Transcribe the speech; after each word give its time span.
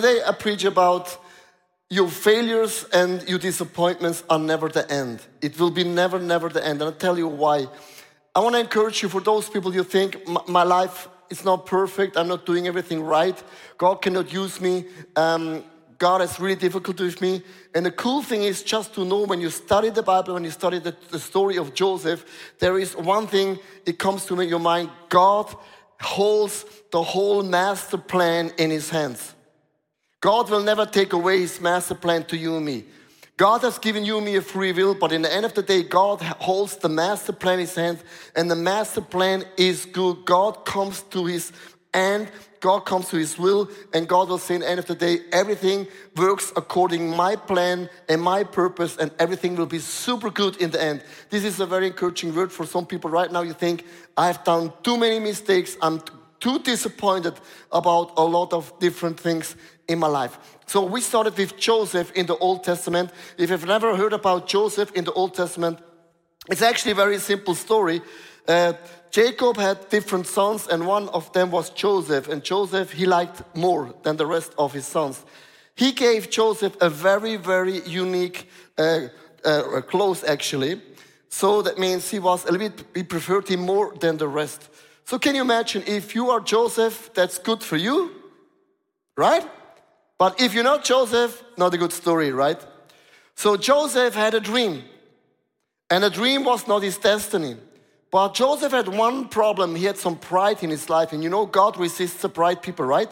today 0.00 0.22
I 0.24 0.30
preach 0.30 0.64
about 0.64 1.18
your 1.90 2.08
failures 2.08 2.86
and 2.92 3.28
your 3.28 3.40
disappointments 3.40 4.22
are 4.30 4.38
never 4.38 4.68
the 4.68 4.88
end. 4.92 5.20
It 5.42 5.58
will 5.58 5.72
be 5.72 5.82
never, 5.82 6.20
never 6.20 6.48
the 6.48 6.64
end. 6.64 6.80
And 6.80 6.90
I'll 6.90 6.92
tell 7.08 7.18
you 7.18 7.26
why. 7.26 7.66
I 8.32 8.38
want 8.40 8.54
to 8.54 8.60
encourage 8.60 9.02
you 9.02 9.08
for 9.08 9.20
those 9.20 9.48
people 9.48 9.74
you 9.74 9.82
think 9.82 10.10
my 10.46 10.62
life 10.62 11.08
is 11.30 11.44
not 11.44 11.66
perfect, 11.66 12.16
I'm 12.16 12.28
not 12.28 12.46
doing 12.46 12.68
everything 12.68 13.02
right, 13.02 13.42
God 13.76 13.96
cannot 14.00 14.32
use 14.32 14.60
me. 14.60 14.86
Um, 15.16 15.64
God 15.98 16.22
is 16.22 16.38
really 16.38 16.54
difficult 16.54 17.00
with 17.00 17.20
me. 17.20 17.42
And 17.74 17.84
the 17.84 17.90
cool 17.90 18.22
thing 18.22 18.44
is 18.44 18.62
just 18.62 18.94
to 18.94 19.04
know 19.04 19.26
when 19.26 19.40
you 19.40 19.50
study 19.50 19.90
the 19.90 20.04
Bible, 20.04 20.34
when 20.34 20.44
you 20.44 20.52
study 20.52 20.78
the, 20.78 20.94
the 21.10 21.18
story 21.18 21.56
of 21.58 21.74
Joseph, 21.74 22.24
there 22.60 22.78
is 22.78 22.94
one 22.94 23.26
thing 23.26 23.58
it 23.84 23.98
comes 23.98 24.24
to 24.26 24.40
your 24.42 24.60
mind 24.60 24.90
God 25.08 25.52
holds 26.00 26.64
the 26.92 27.02
whole 27.02 27.42
master 27.42 27.98
plan 27.98 28.52
in 28.58 28.70
his 28.70 28.90
hands. 28.90 29.34
God 30.20 30.50
will 30.50 30.62
never 30.62 30.84
take 30.84 31.12
away 31.12 31.40
his 31.40 31.60
master 31.60 31.94
plan 31.94 32.24
to 32.24 32.36
you 32.36 32.56
and 32.56 32.66
me. 32.66 32.84
God 33.36 33.60
has 33.60 33.78
given 33.78 34.04
you 34.04 34.16
and 34.16 34.26
me 34.26 34.34
a 34.34 34.42
free 34.42 34.72
will, 34.72 34.94
but 34.94 35.12
in 35.12 35.22
the 35.22 35.32
end 35.32 35.46
of 35.46 35.54
the 35.54 35.62
day, 35.62 35.84
God 35.84 36.20
holds 36.20 36.76
the 36.76 36.88
master 36.88 37.32
plan 37.32 37.54
in 37.54 37.60
his 37.60 37.74
hands, 37.76 38.02
and 38.34 38.50
the 38.50 38.56
master 38.56 39.00
plan 39.00 39.44
is 39.56 39.84
good. 39.84 40.24
God 40.24 40.64
comes 40.64 41.02
to 41.02 41.24
his 41.26 41.52
end, 41.94 42.32
God 42.58 42.80
comes 42.80 43.08
to 43.10 43.16
his 43.16 43.38
will, 43.38 43.70
and 43.94 44.08
God 44.08 44.28
will 44.28 44.38
say 44.38 44.56
in 44.56 44.62
the 44.62 44.68
end 44.68 44.80
of 44.80 44.86
the 44.86 44.96
day, 44.96 45.20
everything 45.30 45.86
works 46.16 46.52
according 46.56 47.14
my 47.14 47.36
plan 47.36 47.88
and 48.08 48.20
my 48.20 48.42
purpose, 48.42 48.96
and 48.96 49.12
everything 49.20 49.54
will 49.54 49.66
be 49.66 49.78
super 49.78 50.30
good 50.30 50.56
in 50.56 50.72
the 50.72 50.82
end. 50.82 51.04
This 51.30 51.44
is 51.44 51.60
a 51.60 51.66
very 51.66 51.86
encouraging 51.86 52.34
word 52.34 52.50
for 52.50 52.66
some 52.66 52.86
people 52.86 53.08
right 53.08 53.30
now. 53.30 53.42
You 53.42 53.52
think, 53.52 53.86
I've 54.16 54.42
done 54.42 54.72
too 54.82 54.96
many 54.96 55.20
mistakes, 55.20 55.76
I'm 55.80 56.00
too 56.40 56.58
disappointed 56.60 57.34
about 57.70 58.12
a 58.16 58.24
lot 58.24 58.52
of 58.52 58.78
different 58.78 59.18
things 59.18 59.56
in 59.88 59.98
my 59.98 60.06
life. 60.06 60.38
So 60.66 60.84
we 60.84 61.00
started 61.00 61.36
with 61.36 61.56
Joseph 61.56 62.12
in 62.12 62.26
the 62.26 62.36
Old 62.36 62.64
Testament. 62.64 63.10
If 63.38 63.50
you've 63.50 63.66
never 63.66 63.96
heard 63.96 64.12
about 64.12 64.46
Joseph 64.46 64.92
in 64.92 65.04
the 65.04 65.12
Old 65.12 65.34
Testament, 65.34 65.78
it's 66.50 66.62
actually 66.62 66.92
a 66.92 66.96
very 66.96 67.18
simple 67.18 67.54
story. 67.54 68.00
Uh, 68.46 68.72
Jacob 69.10 69.56
had 69.56 69.88
different 69.88 70.26
sons, 70.26 70.66
and 70.68 70.86
one 70.86 71.08
of 71.10 71.32
them 71.32 71.50
was 71.50 71.70
Joseph. 71.70 72.28
And 72.28 72.42
Joseph 72.42 72.92
he 72.92 73.06
liked 73.06 73.42
more 73.54 73.94
than 74.02 74.16
the 74.16 74.26
rest 74.26 74.52
of 74.58 74.72
his 74.72 74.86
sons. 74.86 75.24
He 75.74 75.92
gave 75.92 76.30
Joseph 76.30 76.76
a 76.80 76.90
very, 76.90 77.36
very 77.36 77.80
unique 77.86 78.48
uh, 78.76 79.08
uh, 79.44 79.80
clothes, 79.82 80.24
actually. 80.24 80.80
So 81.28 81.62
that 81.62 81.78
means 81.78 82.10
he 82.10 82.18
was 82.18 82.44
a 82.44 82.52
little 82.52 82.68
bit, 82.68 82.84
he 82.94 83.02
preferred 83.02 83.48
him 83.48 83.60
more 83.60 83.94
than 84.00 84.16
the 84.16 84.28
rest. 84.28 84.68
So 85.08 85.18
can 85.18 85.34
you 85.34 85.40
imagine 85.40 85.84
if 85.86 86.14
you 86.14 86.28
are 86.28 86.38
Joseph, 86.38 87.14
that's 87.14 87.38
good 87.38 87.62
for 87.62 87.78
you, 87.78 88.12
right? 89.16 89.42
But 90.18 90.38
if 90.38 90.52
you're 90.52 90.62
not 90.62 90.84
Joseph, 90.84 91.42
not 91.56 91.72
a 91.72 91.78
good 91.78 91.94
story, 91.94 92.30
right? 92.30 92.62
So 93.34 93.56
Joseph 93.56 94.14
had 94.14 94.34
a 94.34 94.40
dream, 94.40 94.84
and 95.88 96.04
the 96.04 96.10
dream 96.10 96.44
was 96.44 96.68
not 96.68 96.82
his 96.82 96.98
destiny. 96.98 97.56
But 98.10 98.34
Joseph 98.34 98.72
had 98.72 98.86
one 98.88 99.28
problem. 99.28 99.76
He 99.76 99.86
had 99.86 99.96
some 99.96 100.14
pride 100.14 100.62
in 100.62 100.68
his 100.68 100.90
life, 100.90 101.14
and 101.14 101.24
you 101.24 101.30
know, 101.30 101.46
God 101.46 101.78
resists 101.78 102.20
the 102.20 102.28
pride 102.28 102.60
people, 102.60 102.84
right? 102.84 103.10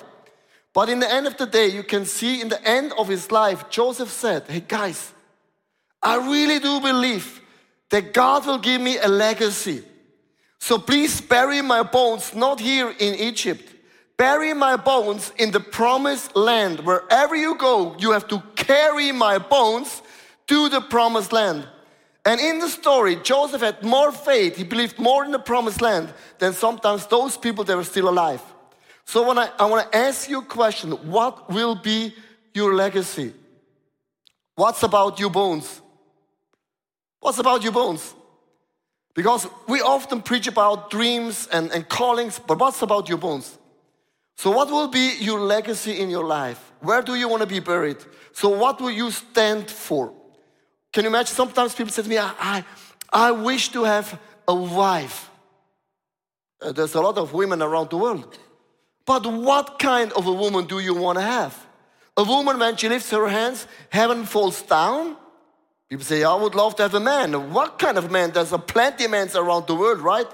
But 0.74 0.90
in 0.90 1.00
the 1.00 1.10
end 1.10 1.26
of 1.26 1.38
the 1.38 1.46
day, 1.46 1.68
you 1.68 1.82
can 1.82 2.04
see 2.04 2.42
in 2.42 2.50
the 2.50 2.62
end 2.68 2.92
of 2.98 3.08
his 3.08 3.32
life, 3.32 3.70
Joseph 3.70 4.10
said, 4.10 4.44
Hey 4.46 4.60
guys, 4.60 5.14
I 6.02 6.16
really 6.16 6.58
do 6.58 6.78
believe 6.78 7.40
that 7.88 8.12
God 8.12 8.44
will 8.44 8.58
give 8.58 8.82
me 8.82 8.98
a 8.98 9.08
legacy. 9.08 9.82
So 10.66 10.78
please 10.78 11.20
bury 11.20 11.62
my 11.62 11.84
bones 11.84 12.34
not 12.34 12.58
here 12.58 12.92
in 12.98 13.14
Egypt, 13.14 13.72
bury 14.16 14.52
my 14.52 14.74
bones 14.74 15.30
in 15.38 15.52
the 15.52 15.60
promised 15.60 16.34
land. 16.34 16.80
Wherever 16.80 17.36
you 17.36 17.54
go, 17.54 17.94
you 18.00 18.10
have 18.10 18.26
to 18.26 18.42
carry 18.56 19.12
my 19.12 19.38
bones 19.38 20.02
to 20.48 20.68
the 20.68 20.80
promised 20.80 21.32
land. 21.32 21.68
And 22.24 22.40
in 22.40 22.58
the 22.58 22.68
story, 22.68 23.14
Joseph 23.14 23.60
had 23.60 23.84
more 23.84 24.10
faith, 24.10 24.56
he 24.56 24.64
believed 24.64 24.98
more 24.98 25.24
in 25.24 25.30
the 25.30 25.38
promised 25.38 25.80
land 25.80 26.12
than 26.40 26.52
sometimes 26.52 27.06
those 27.06 27.36
people 27.36 27.62
that 27.62 27.76
were 27.76 27.84
still 27.84 28.08
alive. 28.08 28.42
So 29.04 29.24
when 29.24 29.38
I, 29.38 29.48
I 29.60 29.66
want 29.66 29.92
to 29.92 29.96
ask 29.96 30.28
you 30.28 30.40
a 30.40 30.44
question, 30.44 30.90
what 31.12 31.48
will 31.48 31.76
be 31.76 32.12
your 32.54 32.74
legacy? 32.74 33.32
What's 34.56 34.82
about 34.82 35.20
your 35.20 35.30
bones? 35.30 35.80
What's 37.20 37.38
about 37.38 37.62
your 37.62 37.72
bones? 37.72 38.16
Because 39.16 39.48
we 39.66 39.80
often 39.80 40.20
preach 40.20 40.46
about 40.46 40.90
dreams 40.90 41.48
and, 41.50 41.72
and 41.72 41.88
callings, 41.88 42.38
but 42.38 42.58
what's 42.58 42.82
about 42.82 43.08
your 43.08 43.16
bones? 43.16 43.58
So, 44.36 44.50
what 44.50 44.70
will 44.70 44.88
be 44.88 45.16
your 45.18 45.40
legacy 45.40 45.98
in 45.98 46.10
your 46.10 46.24
life? 46.24 46.60
Where 46.80 47.00
do 47.00 47.14
you 47.14 47.26
want 47.26 47.40
to 47.40 47.46
be 47.46 47.58
buried? 47.58 47.96
So, 48.32 48.50
what 48.50 48.78
will 48.78 48.90
you 48.90 49.10
stand 49.10 49.70
for? 49.70 50.12
Can 50.92 51.04
you 51.04 51.08
imagine? 51.08 51.34
Sometimes 51.34 51.74
people 51.74 51.90
say 51.92 52.02
to 52.02 52.08
me, 52.08 52.18
I, 52.18 52.34
I, 52.38 52.64
I 53.10 53.30
wish 53.30 53.70
to 53.70 53.84
have 53.84 54.20
a 54.46 54.54
wife. 54.54 55.30
Uh, 56.60 56.72
there's 56.72 56.94
a 56.94 57.00
lot 57.00 57.16
of 57.16 57.32
women 57.32 57.62
around 57.62 57.88
the 57.88 57.96
world. 57.96 58.38
But 59.06 59.24
what 59.24 59.78
kind 59.78 60.12
of 60.12 60.26
a 60.26 60.32
woman 60.32 60.66
do 60.66 60.78
you 60.78 60.94
want 60.94 61.16
to 61.16 61.24
have? 61.24 61.66
A 62.18 62.24
woman, 62.24 62.58
when 62.58 62.76
she 62.76 62.90
lifts 62.90 63.10
her 63.12 63.28
hands, 63.28 63.66
heaven 63.88 64.26
falls 64.26 64.60
down. 64.60 65.16
People 65.88 66.04
say, 66.04 66.24
I 66.24 66.34
would 66.34 66.54
love 66.54 66.74
to 66.76 66.82
have 66.82 66.94
a 66.94 67.00
man. 67.00 67.52
What 67.52 67.78
kind 67.78 67.96
of 67.96 68.10
man? 68.10 68.32
There's 68.32 68.52
a 68.52 68.58
plenty 68.58 69.04
of 69.04 69.12
men 69.12 69.28
around 69.34 69.66
the 69.68 69.74
world, 69.74 70.00
right? 70.00 70.26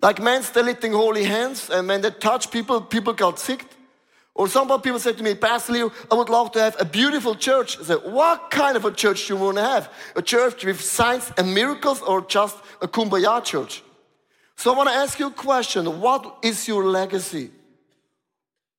Like 0.00 0.20
men 0.22 0.42
still 0.42 0.64
lifting 0.64 0.92
holy 0.92 1.24
hands, 1.24 1.70
and 1.70 1.88
when 1.88 2.00
they 2.00 2.10
touch 2.10 2.50
people, 2.50 2.80
people 2.80 3.12
got 3.12 3.38
sick. 3.38 3.66
Or 4.34 4.46
some 4.46 4.68
people 4.80 5.00
say 5.00 5.12
to 5.12 5.22
me, 5.22 5.34
Pastor 5.34 5.72
Leo, 5.72 5.92
I 6.10 6.14
would 6.14 6.28
love 6.28 6.52
to 6.52 6.60
have 6.60 6.76
a 6.78 6.84
beautiful 6.84 7.34
church. 7.34 7.78
I 7.80 7.82
say, 7.82 7.94
what 7.94 8.50
kind 8.50 8.76
of 8.76 8.84
a 8.84 8.92
church 8.92 9.26
do 9.26 9.34
you 9.34 9.40
want 9.40 9.56
to 9.56 9.64
have? 9.64 9.92
A 10.14 10.22
church 10.22 10.64
with 10.64 10.80
signs 10.80 11.32
and 11.36 11.52
miracles 11.52 12.00
or 12.02 12.20
just 12.20 12.56
a 12.80 12.86
kumbaya 12.86 13.44
church? 13.44 13.82
So 14.54 14.72
I 14.72 14.76
want 14.76 14.90
to 14.90 14.94
ask 14.94 15.18
you 15.18 15.26
a 15.26 15.32
question. 15.32 16.00
What 16.00 16.38
is 16.44 16.68
your 16.68 16.84
legacy? 16.84 17.50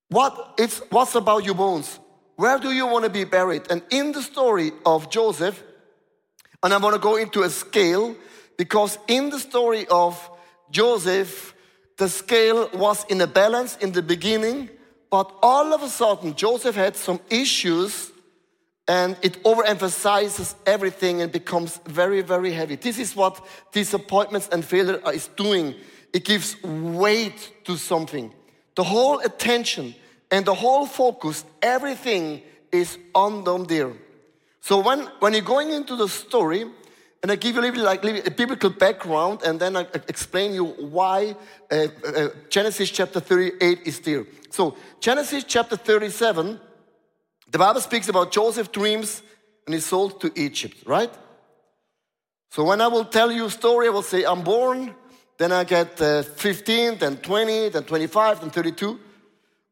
What 0.07 0.55
it's, 0.57 0.81
what's 0.89 1.15
about 1.15 1.43
your 1.43 1.55
bones? 1.55 1.99
Where 2.37 2.57
do 2.57 2.71
you 2.71 2.87
want 2.87 3.03
to 3.03 3.09
be 3.09 3.25
buried? 3.25 3.63
And 3.69 3.81
in 3.89 4.13
the 4.13 4.21
story 4.21 4.71
of 4.85 5.09
Joseph, 5.09 5.61
and 6.63 6.73
I 6.73 6.77
want 6.77 6.95
to 6.95 6.99
go 6.99 7.15
into 7.15 7.43
a 7.43 7.49
scale 7.49 8.15
because 8.57 8.97
in 9.07 9.29
the 9.29 9.39
story 9.39 9.87
of 9.87 10.29
Joseph, 10.71 11.53
the 11.97 12.09
scale 12.09 12.69
was 12.73 13.05
in 13.05 13.21
a 13.21 13.27
balance 13.27 13.77
in 13.77 13.91
the 13.91 14.01
beginning, 14.01 14.69
but 15.09 15.33
all 15.41 15.73
of 15.73 15.83
a 15.83 15.89
sudden, 15.89 16.35
Joseph 16.35 16.75
had 16.75 16.95
some 16.95 17.19
issues 17.29 18.11
and 18.87 19.15
it 19.21 19.43
overemphasizes 19.43 20.55
everything 20.65 21.21
and 21.21 21.31
becomes 21.31 21.79
very, 21.85 22.21
very 22.21 22.51
heavy. 22.51 22.75
This 22.75 22.99
is 22.99 23.15
what 23.15 23.45
disappointments 23.71 24.49
and 24.51 24.65
failure 24.65 24.99
is 25.13 25.27
doing. 25.27 25.75
It 26.11 26.25
gives 26.25 26.61
weight 26.63 27.51
to 27.65 27.77
something. 27.77 28.33
The 28.75 28.83
whole 28.83 29.19
attention 29.19 29.95
and 30.31 30.45
the 30.45 30.55
whole 30.55 30.85
focus, 30.85 31.45
everything 31.61 32.41
is 32.71 32.97
on 33.13 33.43
them 33.43 33.65
there. 33.65 33.93
So 34.69 34.77
when, 34.77 34.99
when 35.17 35.33
you're 35.33 35.41
going 35.41 35.71
into 35.71 35.95
the 35.95 36.07
story, 36.07 36.63
and 37.23 37.31
I 37.31 37.37
give 37.37 37.55
you 37.55 37.61
a 37.61 37.63
little 37.63 37.83
like 37.83 38.03
a 38.03 38.29
biblical 38.29 38.69
background, 38.69 39.41
and 39.43 39.59
then 39.59 39.75
I 39.75 39.87
explain 40.07 40.53
you 40.53 40.65
why 40.65 41.35
uh, 41.71 41.87
uh, 42.05 42.27
Genesis 42.51 42.91
chapter 42.91 43.19
38 43.19 43.79
is 43.85 43.99
there. 44.01 44.27
So 44.51 44.77
Genesis 44.99 45.43
chapter 45.43 45.75
37, 45.75 46.59
the 47.49 47.57
Bible 47.57 47.81
speaks 47.81 48.09
about 48.09 48.31
Joseph 48.31 48.71
dreams 48.71 49.23
and 49.65 49.73
he's 49.73 49.87
sold 49.87 50.21
to 50.21 50.31
Egypt, 50.35 50.83
right? 50.85 51.11
So 52.51 52.63
when 52.63 52.79
I 52.79 52.89
will 52.89 53.05
tell 53.05 53.31
you 53.31 53.45
a 53.45 53.49
story, 53.49 53.87
I 53.87 53.89
will 53.89 54.03
say 54.03 54.23
I'm 54.23 54.43
born, 54.43 54.93
then 55.39 55.51
I 55.51 55.63
get 55.63 55.99
uh, 55.99 56.21
15, 56.21 56.99
then 56.99 57.17
20, 57.17 57.69
then 57.69 57.85
25, 57.85 58.41
then 58.41 58.51
32. 58.51 58.99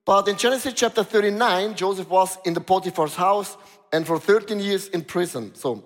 But 0.08 0.28
in 0.28 0.38
Genesis 0.38 0.74
chapter 0.74 1.04
39, 1.04 1.76
Joseph 1.76 2.10
was 2.10 2.40
in 2.46 2.56
the 2.56 2.62
Potiphar's 2.62 3.14
house 3.14 3.58
and 3.92 4.06
for 4.06 4.20
13 4.20 4.60
years 4.60 4.88
in 4.88 5.04
prison. 5.04 5.56
So 5.56 5.84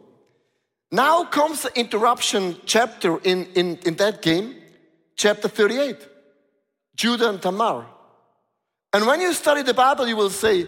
now 0.91 1.23
comes 1.23 1.63
the 1.63 1.79
interruption 1.79 2.57
chapter 2.65 3.19
in, 3.23 3.45
in, 3.55 3.77
in 3.85 3.95
that 3.95 4.21
game, 4.21 4.55
chapter 5.15 5.47
38, 5.47 5.97
Judah 6.95 7.29
and 7.29 7.41
Tamar. 7.41 7.85
And 8.93 9.07
when 9.07 9.21
you 9.21 9.33
study 9.33 9.61
the 9.61 9.73
Bible, 9.73 10.07
you 10.07 10.17
will 10.17 10.29
say, 10.29 10.67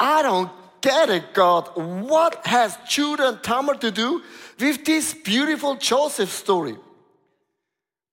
I 0.00 0.22
don't 0.22 0.50
get 0.80 1.10
it, 1.10 1.32
God. 1.32 1.68
What 1.76 2.44
has 2.46 2.76
Judah 2.88 3.28
and 3.28 3.42
Tamar 3.42 3.74
to 3.76 3.90
do 3.90 4.22
with 4.58 4.84
this 4.84 5.14
beautiful 5.14 5.76
Joseph 5.76 6.30
story? 6.30 6.76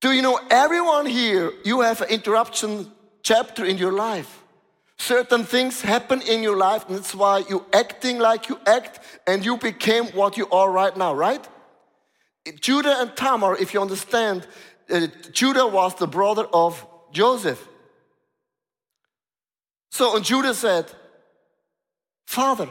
Do 0.02 0.12
you 0.12 0.22
know 0.22 0.40
everyone 0.50 1.08
here, 1.08 1.52
you 1.66 1.82
have 1.82 2.02
an 2.02 2.10
interruption 2.10 2.92
chapter 3.24 3.66
in 3.66 3.78
your 3.78 3.92
life? 3.92 4.44
Certain 5.00 5.44
things 5.44 5.82
happen 5.82 6.22
in 6.22 6.44
your 6.44 6.58
life, 6.58 6.88
and 6.88 6.98
that's 6.98 7.16
why 7.16 7.44
you're 7.50 7.66
acting 7.74 8.20
like 8.20 8.50
you 8.50 8.60
act, 8.68 9.00
and 9.26 9.44
you 9.44 9.58
became 9.58 10.06
what 10.08 10.38
you 10.38 10.48
are 10.50 10.70
right 10.70 10.96
now, 10.96 11.14
right? 11.16 11.48
Judah 12.60 13.02
and 13.02 13.16
Tamar, 13.16 13.58
if 13.58 13.74
you 13.74 13.82
understand, 13.82 14.46
uh, 14.90 15.08
Judah 15.32 15.66
was 15.66 15.96
the 15.96 16.08
brother 16.08 16.46
of 16.54 16.86
Joseph. 17.12 17.68
So, 19.92 20.16
and 20.16 20.24
Judah 20.24 20.54
said, 20.54 20.86
father. 22.28 22.70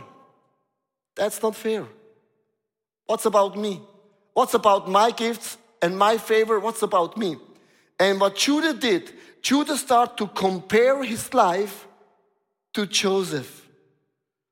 That's 1.16 1.42
not 1.42 1.56
fair. 1.56 1.84
What's 3.06 3.24
about 3.24 3.58
me? 3.58 3.80
What's 4.34 4.54
about 4.54 4.88
my 4.88 5.10
gifts 5.10 5.58
and 5.82 5.98
my 5.98 6.16
favor? 6.16 6.60
What's 6.60 6.82
about 6.82 7.16
me? 7.16 7.36
And 7.98 8.20
what 8.20 8.36
Judah 8.36 8.72
did, 8.72 9.12
Judah 9.42 9.76
started 9.76 10.16
to 10.18 10.28
compare 10.28 11.02
his 11.02 11.34
life 11.34 11.87
to 12.74 12.86
Joseph. 12.86 13.66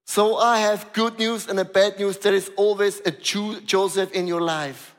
So 0.06 0.36
I 0.36 0.60
have 0.60 0.92
good 0.92 1.18
news 1.18 1.48
and 1.48 1.58
a 1.58 1.64
bad 1.64 1.98
news. 1.98 2.18
There 2.18 2.34
is 2.34 2.50
always 2.56 3.00
a 3.04 3.10
Joseph 3.10 4.12
in 4.12 4.26
your 4.26 4.40
life. 4.40 4.94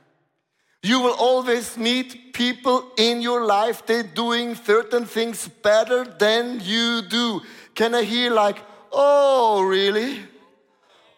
You 0.84 1.00
will 1.02 1.16
always 1.16 1.78
meet 1.78 2.34
people 2.34 2.92
in 2.98 3.22
your 3.22 3.46
life, 3.46 3.86
they're 3.86 4.04
doing 4.04 4.56
certain 4.56 5.06
things 5.06 5.48
better 5.48 6.06
than 6.06 6.62
you 6.64 7.02
do. 7.02 7.42
Can 7.74 7.96
I 7.96 8.04
hear 8.04 8.32
like, 8.32 8.58
oh, 8.92 9.64
really? 9.64 10.20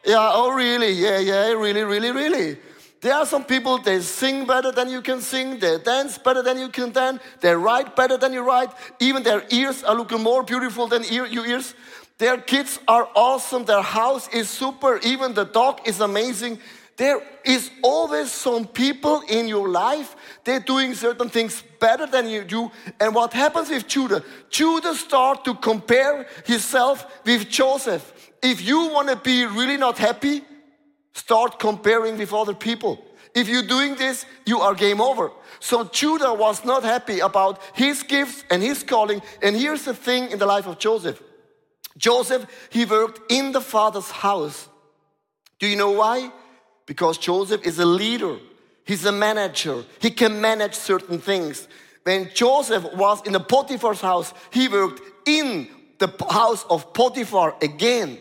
Yeah, 0.05 0.31
oh, 0.33 0.51
really? 0.51 0.91
Yeah, 0.93 1.19
yeah, 1.19 1.51
really, 1.51 1.83
really, 1.83 2.11
really. 2.11 2.57
There 3.01 3.13
are 3.13 3.25
some 3.25 3.45
people, 3.45 3.77
they 3.77 4.01
sing 4.01 4.45
better 4.45 4.71
than 4.73 4.89
you 4.89 5.01
can 5.01 5.21
sing, 5.21 5.59
they 5.59 5.77
dance 5.77 6.17
better 6.17 6.43
than 6.43 6.59
you 6.59 6.67
can 6.67 6.91
dance, 6.91 7.21
they 7.39 7.55
write 7.55 7.95
better 7.95 8.17
than 8.17 8.33
you 8.33 8.41
write, 8.41 8.69
even 8.99 9.23
their 9.23 9.43
ears 9.51 9.83
are 9.83 9.95
looking 9.95 10.21
more 10.21 10.43
beautiful 10.43 10.87
than 10.87 11.05
ear, 11.05 11.25
your 11.25 11.45
ears. 11.45 11.75
Their 12.17 12.37
kids 12.37 12.79
are 12.85 13.07
awesome, 13.15 13.63
their 13.63 13.81
house 13.81 14.27
is 14.33 14.49
super, 14.49 14.99
even 15.03 15.33
the 15.33 15.45
dog 15.45 15.79
is 15.85 16.01
amazing. 16.01 16.59
There 16.97 17.21
is 17.45 17.71
always 17.81 18.29
some 18.29 18.67
people 18.67 19.21
in 19.29 19.47
your 19.47 19.69
life, 19.69 20.17
they're 20.43 20.59
doing 20.59 20.93
certain 20.93 21.29
things 21.29 21.63
better 21.79 22.05
than 22.05 22.27
you 22.27 22.43
do. 22.43 22.69
And 22.99 23.15
what 23.15 23.31
happens 23.31 23.69
with 23.69 23.87
Judah? 23.87 24.21
Judah 24.49 24.93
start 24.93 25.45
to 25.45 25.55
compare 25.55 26.27
himself 26.45 27.05
with 27.25 27.47
Joseph. 27.47 28.33
If 28.43 28.61
you 28.61 28.89
want 28.89 29.07
to 29.07 29.15
be 29.15 29.45
really 29.45 29.77
not 29.77 29.97
happy, 29.97 30.43
start 31.24 31.60
comparing 31.60 32.18
with 32.18 32.33
other 32.33 32.54
people. 32.54 32.94
If 33.36 33.48
you're 33.48 33.68
doing 33.75 33.95
this, 33.95 34.25
you 34.45 34.60
are 34.60 34.74
game 34.74 35.01
over. 35.01 35.31
So 35.60 35.83
Judah 35.83 36.33
was 36.33 36.66
not 36.66 36.83
happy 36.83 37.19
about 37.19 37.62
his 37.74 38.04
gifts 38.04 38.44
and 38.50 38.63
his 38.63 38.83
calling. 38.83 39.21
And 39.42 39.56
here's 39.56 39.86
the 39.86 39.94
thing 39.94 40.31
in 40.31 40.39
the 40.39 40.45
life 40.45 40.68
of 40.68 40.80
Joseph. 40.80 41.21
Joseph, 41.98 42.45
he 42.69 42.86
worked 42.86 43.31
in 43.31 43.51
the 43.51 43.62
father's 43.62 44.12
house. 44.12 44.68
Do 45.60 45.68
you 45.68 45.75
know 45.75 45.92
why? 45.92 46.31
because 46.89 47.19
Joseph 47.19 47.68
is 47.68 47.77
a 47.77 47.86
leader, 47.86 48.39
he's 48.83 49.06
a 49.06 49.12
manager, 49.12 49.86
he 50.00 50.10
can 50.10 50.42
manage 50.42 50.74
certain 50.74 51.19
things. 51.19 51.68
When 52.01 52.31
Joseph 52.33 52.83
was 52.95 53.21
in 53.27 53.33
the 53.33 53.39
Potiphar's 53.39 54.01
house, 54.01 54.33
he 54.50 54.68
worked 54.68 55.00
in 55.27 55.68
the 56.00 56.12
house 56.31 56.66
of 56.68 56.92
Potiphar 56.95 57.56
again. 57.62 58.18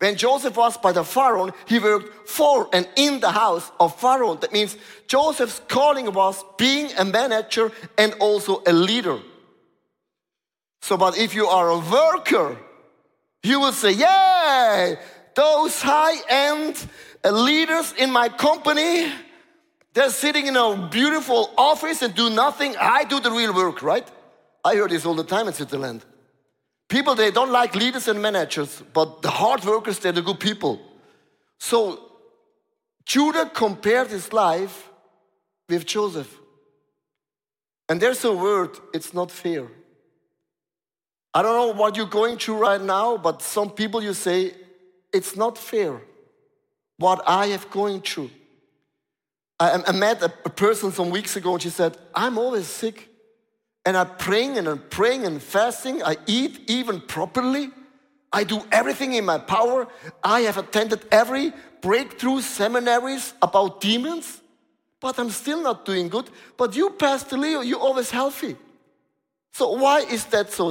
When 0.00 0.16
Joseph 0.16 0.56
was 0.56 0.78
by 0.78 0.92
the 0.92 1.04
Pharaoh, 1.04 1.52
he 1.66 1.78
worked 1.78 2.26
for 2.26 2.70
and 2.72 2.88
in 2.96 3.20
the 3.20 3.30
house 3.30 3.70
of 3.78 4.00
Pharaoh. 4.00 4.34
That 4.34 4.50
means 4.50 4.78
Joseph's 5.06 5.60
calling 5.68 6.10
was 6.10 6.42
being 6.56 6.90
a 6.96 7.04
manager 7.04 7.70
and 7.98 8.14
also 8.14 8.62
a 8.66 8.72
leader. 8.72 9.18
So, 10.80 10.96
but 10.96 11.18
if 11.18 11.34
you 11.34 11.46
are 11.48 11.68
a 11.68 11.78
worker, 11.78 12.56
you 13.42 13.60
will 13.60 13.72
say, 13.72 13.92
Yay, 13.92 14.96
those 15.34 15.82
high 15.82 16.16
end 16.30 16.82
uh, 17.22 17.30
leaders 17.30 17.92
in 17.98 18.10
my 18.10 18.30
company, 18.30 19.12
they're 19.92 20.08
sitting 20.08 20.46
in 20.46 20.56
a 20.56 20.88
beautiful 20.90 21.52
office 21.58 22.00
and 22.00 22.14
do 22.14 22.30
nothing. 22.30 22.74
I 22.80 23.04
do 23.04 23.20
the 23.20 23.30
real 23.30 23.52
work, 23.52 23.82
right? 23.82 24.08
I 24.64 24.72
hear 24.72 24.88
this 24.88 25.04
all 25.04 25.14
the 25.14 25.24
time 25.24 25.46
in 25.46 25.52
Switzerland. 25.52 26.06
People, 26.90 27.14
they 27.14 27.30
don't 27.30 27.52
like 27.52 27.76
leaders 27.76 28.08
and 28.08 28.20
managers, 28.20 28.82
but 28.92 29.22
the 29.22 29.30
hard 29.30 29.64
workers, 29.64 30.00
they're 30.00 30.10
the 30.10 30.22
good 30.22 30.40
people. 30.40 30.80
So 31.58 32.00
Judah 33.06 33.46
compared 33.46 34.08
his 34.08 34.32
life 34.32 34.90
with 35.68 35.86
Joseph. 35.86 36.36
And 37.88 38.00
there's 38.00 38.24
a 38.24 38.32
word, 38.32 38.76
it's 38.92 39.14
not 39.14 39.30
fair. 39.30 39.68
I 41.32 41.42
don't 41.42 41.54
know 41.54 41.80
what 41.80 41.96
you're 41.96 42.06
going 42.06 42.38
through 42.38 42.56
right 42.56 42.80
now, 42.80 43.16
but 43.16 43.40
some 43.40 43.70
people 43.70 44.02
you 44.02 44.12
say, 44.12 44.52
it's 45.12 45.36
not 45.36 45.56
fair 45.56 46.00
what 46.98 47.22
I 47.24 47.46
have 47.48 47.70
going 47.70 48.00
through. 48.00 48.30
I, 49.60 49.80
I 49.86 49.92
met 49.92 50.22
a, 50.22 50.32
a 50.44 50.50
person 50.50 50.90
some 50.90 51.10
weeks 51.10 51.36
ago 51.36 51.52
and 51.52 51.62
she 51.62 51.70
said, 51.70 51.96
I'm 52.12 52.36
always 52.36 52.66
sick. 52.66 53.09
And 53.84 53.96
I'm 53.96 54.16
praying 54.16 54.58
and 54.58 54.68
I'm 54.68 54.82
praying 54.90 55.24
and 55.24 55.42
fasting. 55.42 56.02
I 56.02 56.16
eat 56.26 56.60
even 56.68 57.00
properly. 57.00 57.70
I 58.32 58.44
do 58.44 58.62
everything 58.70 59.14
in 59.14 59.24
my 59.24 59.38
power. 59.38 59.88
I 60.22 60.40
have 60.42 60.58
attended 60.58 61.04
every 61.10 61.52
breakthrough 61.80 62.40
seminaries 62.42 63.32
about 63.40 63.80
demons, 63.80 64.40
but 65.00 65.18
I'm 65.18 65.30
still 65.30 65.62
not 65.62 65.84
doing 65.84 66.08
good. 66.08 66.30
But 66.56 66.76
you, 66.76 66.90
Pastor 66.90 67.38
Leo, 67.38 67.62
you're 67.62 67.80
always 67.80 68.10
healthy. 68.10 68.56
So 69.52 69.72
why 69.72 70.00
is 70.00 70.26
that 70.26 70.52
so? 70.52 70.70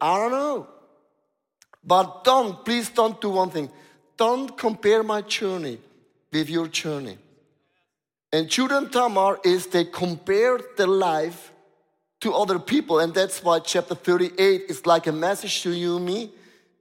I 0.00 0.18
don't 0.18 0.32
know. 0.32 0.66
But 1.84 2.24
don't, 2.24 2.64
please 2.64 2.90
don't 2.90 3.20
do 3.20 3.30
one 3.30 3.50
thing 3.50 3.70
don't 4.18 4.58
compare 4.58 5.02
my 5.02 5.22
journey 5.22 5.78
with 6.32 6.50
your 6.50 6.66
journey. 6.66 7.16
And 8.32 8.50
Judah 8.50 8.78
and 8.78 8.92
Tamar 8.92 9.38
is 9.44 9.68
they 9.68 9.84
compared 9.84 10.76
their 10.76 10.88
life 10.88 11.52
to 12.20 12.34
other 12.34 12.58
people. 12.58 13.00
And 13.00 13.14
that's 13.14 13.42
why 13.42 13.60
chapter 13.60 13.94
38 13.94 14.62
is 14.68 14.86
like 14.86 15.06
a 15.06 15.12
message 15.12 15.62
to 15.62 15.70
you 15.70 15.96
and 15.96 16.06
me. 16.06 16.30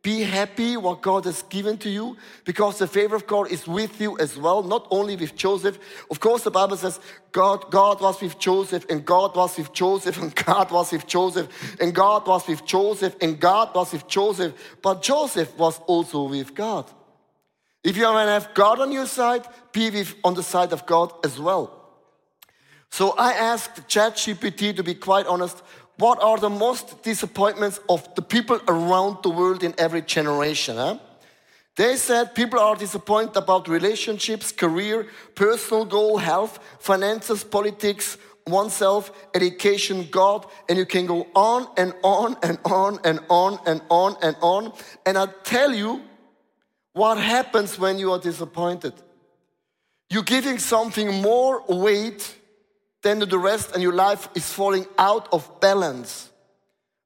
Be 0.03 0.21
happy 0.21 0.77
what 0.77 1.01
God 1.01 1.25
has 1.25 1.41
given 1.43 1.77
to 1.79 1.89
you 1.89 2.15
because 2.45 2.77
the 2.77 2.87
favor 2.87 3.15
of 3.15 3.27
God 3.27 3.51
is 3.51 3.67
with 3.67 3.99
you 3.99 4.17
as 4.19 4.37
well, 4.37 4.63
not 4.63 4.87
only 4.89 5.17
with 5.17 5.35
Joseph. 5.35 5.79
Of 6.09 6.21
course, 6.21 6.43
the 6.43 6.51
Bible 6.51 6.77
says 6.77 6.99
God, 7.33 7.69
God 7.71 7.99
was 7.99 8.21
with 8.21 8.39
Joseph 8.39 8.85
and 8.89 9.03
God 9.03 9.35
was 9.35 9.57
with 9.57 9.73
Joseph 9.73 10.17
and 10.21 10.33
God 10.33 10.71
was 10.71 10.93
with 10.93 11.07
Joseph 11.07 11.49
and 11.81 11.93
God 11.93 12.25
was 12.25 12.47
with 12.47 12.65
Joseph 12.65 13.15
and 13.21 13.37
God 13.37 13.75
was 13.75 13.91
with 13.91 14.07
Joseph. 14.07 14.77
But 14.81 15.01
Joseph 15.01 15.57
was 15.57 15.79
also 15.87 16.23
with 16.23 16.55
God. 16.55 16.89
If 17.83 17.97
you 17.97 18.03
want 18.03 18.27
to 18.27 18.31
have 18.31 18.53
God 18.53 18.79
on 18.79 18.91
your 18.91 19.07
side, 19.07 19.45
be 19.73 19.89
with 19.89 20.15
on 20.23 20.35
the 20.35 20.43
side 20.43 20.71
of 20.71 20.85
God 20.85 21.11
as 21.25 21.37
well. 21.39 21.76
So 22.91 23.13
I 23.17 23.33
asked 23.33 23.87
ChatGPT 23.87 24.75
to 24.75 24.83
be 24.83 24.95
quite 24.95 25.27
honest, 25.27 25.61
what 25.97 26.21
are 26.21 26.37
the 26.37 26.49
most 26.49 27.01
disappointments 27.03 27.79
of 27.89 28.13
the 28.15 28.21
people 28.21 28.59
around 28.67 29.23
the 29.23 29.29
world 29.29 29.63
in 29.63 29.73
every 29.77 30.01
generation? 30.01 30.99
They 31.75 31.95
said 31.95 32.33
people 32.33 32.59
are 32.59 32.75
disappointed 32.75 33.37
about 33.37 33.67
relationships, 33.67 34.51
career, 34.51 35.07
personal 35.35 35.85
goal, 35.85 36.17
health, 36.17 36.59
finances, 36.79 37.43
politics, 37.43 38.17
oneself, 38.47 39.11
education, 39.35 40.07
God, 40.09 40.45
and 40.69 40.77
you 40.77 40.85
can 40.85 41.05
go 41.05 41.27
on 41.35 41.67
and 41.77 41.93
on 42.03 42.37
and 42.41 42.57
on 42.65 42.99
and 43.03 43.19
on 43.29 43.59
and 43.65 43.81
on 43.89 44.15
and 44.23 44.35
on. 44.41 44.73
And 45.05 45.17
I 45.17 45.27
tell 45.43 45.73
you, 45.73 46.01
what 46.93 47.19
happens 47.19 47.77
when 47.77 47.99
you 47.99 48.11
are 48.11 48.19
disappointed? 48.19 48.93
You're 50.09 50.23
giving 50.23 50.57
something 50.57 51.21
more 51.21 51.63
weight 51.67 52.35
than 53.07 53.29
the 53.29 53.39
rest, 53.39 53.73
and 53.73 53.81
your 53.81 53.93
life 53.93 54.29
is 54.35 54.51
falling 54.51 54.85
out 54.97 55.27
of 55.31 55.59
balance. 55.59 56.29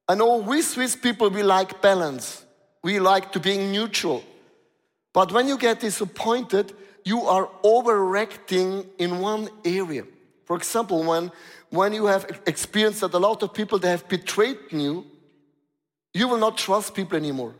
I 0.08 0.14
know 0.14 0.38
we 0.38 0.62
Swiss 0.62 0.96
people, 0.96 1.30
we 1.30 1.42
like 1.42 1.80
balance. 1.80 2.44
We 2.82 2.98
like 2.98 3.32
to 3.32 3.40
being 3.40 3.70
neutral. 3.70 4.24
But 5.12 5.30
when 5.32 5.46
you 5.46 5.56
get 5.56 5.80
disappointed, 5.80 6.74
you 7.04 7.22
are 7.22 7.48
overreacting 7.62 8.86
in 8.98 9.20
one 9.20 9.48
area. 9.64 10.04
For 10.44 10.56
example, 10.56 11.04
when, 11.04 11.30
when 11.70 11.92
you 11.92 12.06
have 12.06 12.40
experienced 12.46 13.00
that 13.02 13.14
a 13.14 13.18
lot 13.18 13.42
of 13.42 13.54
people 13.54 13.78
they 13.78 13.90
have 13.90 14.08
betrayed 14.08 14.58
you, 14.70 15.06
you 16.14 16.28
will 16.28 16.38
not 16.38 16.58
trust 16.58 16.94
people 16.94 17.16
anymore 17.16 17.54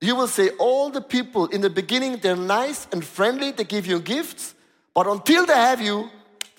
you 0.00 0.16
will 0.16 0.28
say 0.28 0.50
all 0.58 0.90
the 0.90 1.00
people 1.00 1.46
in 1.46 1.60
the 1.60 1.70
beginning, 1.70 2.16
they're 2.18 2.36
nice 2.36 2.88
and 2.92 3.04
friendly, 3.04 3.50
they 3.50 3.64
give 3.64 3.86
you 3.86 4.00
gifts, 4.00 4.54
but 4.94 5.06
until 5.06 5.44
they 5.44 5.54
have 5.54 5.80
you, 5.80 6.08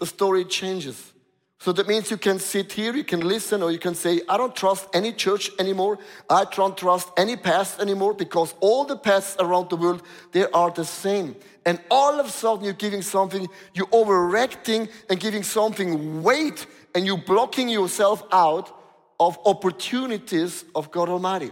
the 0.01 0.08
story 0.08 0.43
changes. 0.43 1.13
So 1.60 1.72
that 1.74 1.88
means 1.88 2.10
you 2.10 2.17
can 2.17 2.39
sit 2.39 2.72
here, 2.72 2.91
you 2.96 3.03
can 3.03 3.20
listen, 3.20 3.62
or 3.62 3.72
you 3.72 3.77
can 3.77 3.93
say, 3.93 4.22
I 4.27 4.36
don't 4.36 4.55
trust 4.55 4.88
any 4.96 5.13
church 5.13 5.51
anymore. 5.60 6.00
I 6.27 6.46
don't 6.46 6.75
trust 6.75 7.12
any 7.17 7.36
past 7.36 7.79
anymore 7.79 8.15
because 8.15 8.55
all 8.62 8.84
the 8.84 8.98
pasts 8.98 9.36
around 9.39 9.70
the 9.70 9.75
world, 9.75 10.01
they 10.31 10.48
are 10.48 10.72
the 10.72 10.86
same. 10.86 11.36
And 11.67 11.79
all 11.91 12.20
of 12.20 12.25
a 12.25 12.29
sudden 12.29 12.65
you're 12.65 12.74
giving 12.74 13.03
something, 13.03 13.48
you're 13.75 13.93
overreacting 14.00 14.89
and 15.08 15.20
giving 15.20 15.43
something 15.43 16.24
weight, 16.24 16.65
and 16.96 17.05
you're 17.05 17.20
blocking 17.20 17.70
yourself 17.70 18.24
out 18.31 18.75
of 19.20 19.38
opportunities 19.46 20.65
of 20.74 20.89
God 20.89 21.10
Almighty. 21.10 21.51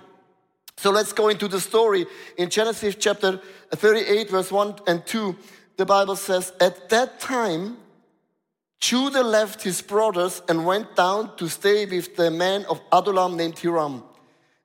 So 0.77 0.89
let's 0.89 1.13
go 1.13 1.27
into 1.27 1.47
the 1.47 1.59
story. 1.59 2.07
In 2.35 2.49
Genesis 2.49 2.95
chapter 2.95 3.39
38, 3.69 4.31
verse 4.31 4.51
1 4.51 4.79
and 4.87 5.05
2, 5.05 5.35
the 5.77 5.85
Bible 5.85 6.15
says, 6.15 6.51
At 6.59 6.89
that 6.89 7.19
time, 7.19 7.77
Judah 8.79 9.23
left 9.23 9.61
his 9.63 9.81
brothers 9.81 10.41
and 10.47 10.65
went 10.65 10.95
down 10.95 11.35
to 11.37 11.49
stay 11.49 11.85
with 11.85 12.15
the 12.15 12.31
man 12.31 12.65
of 12.65 12.79
Adullam 12.91 13.35
named 13.35 13.59
Hiram. 13.59 14.03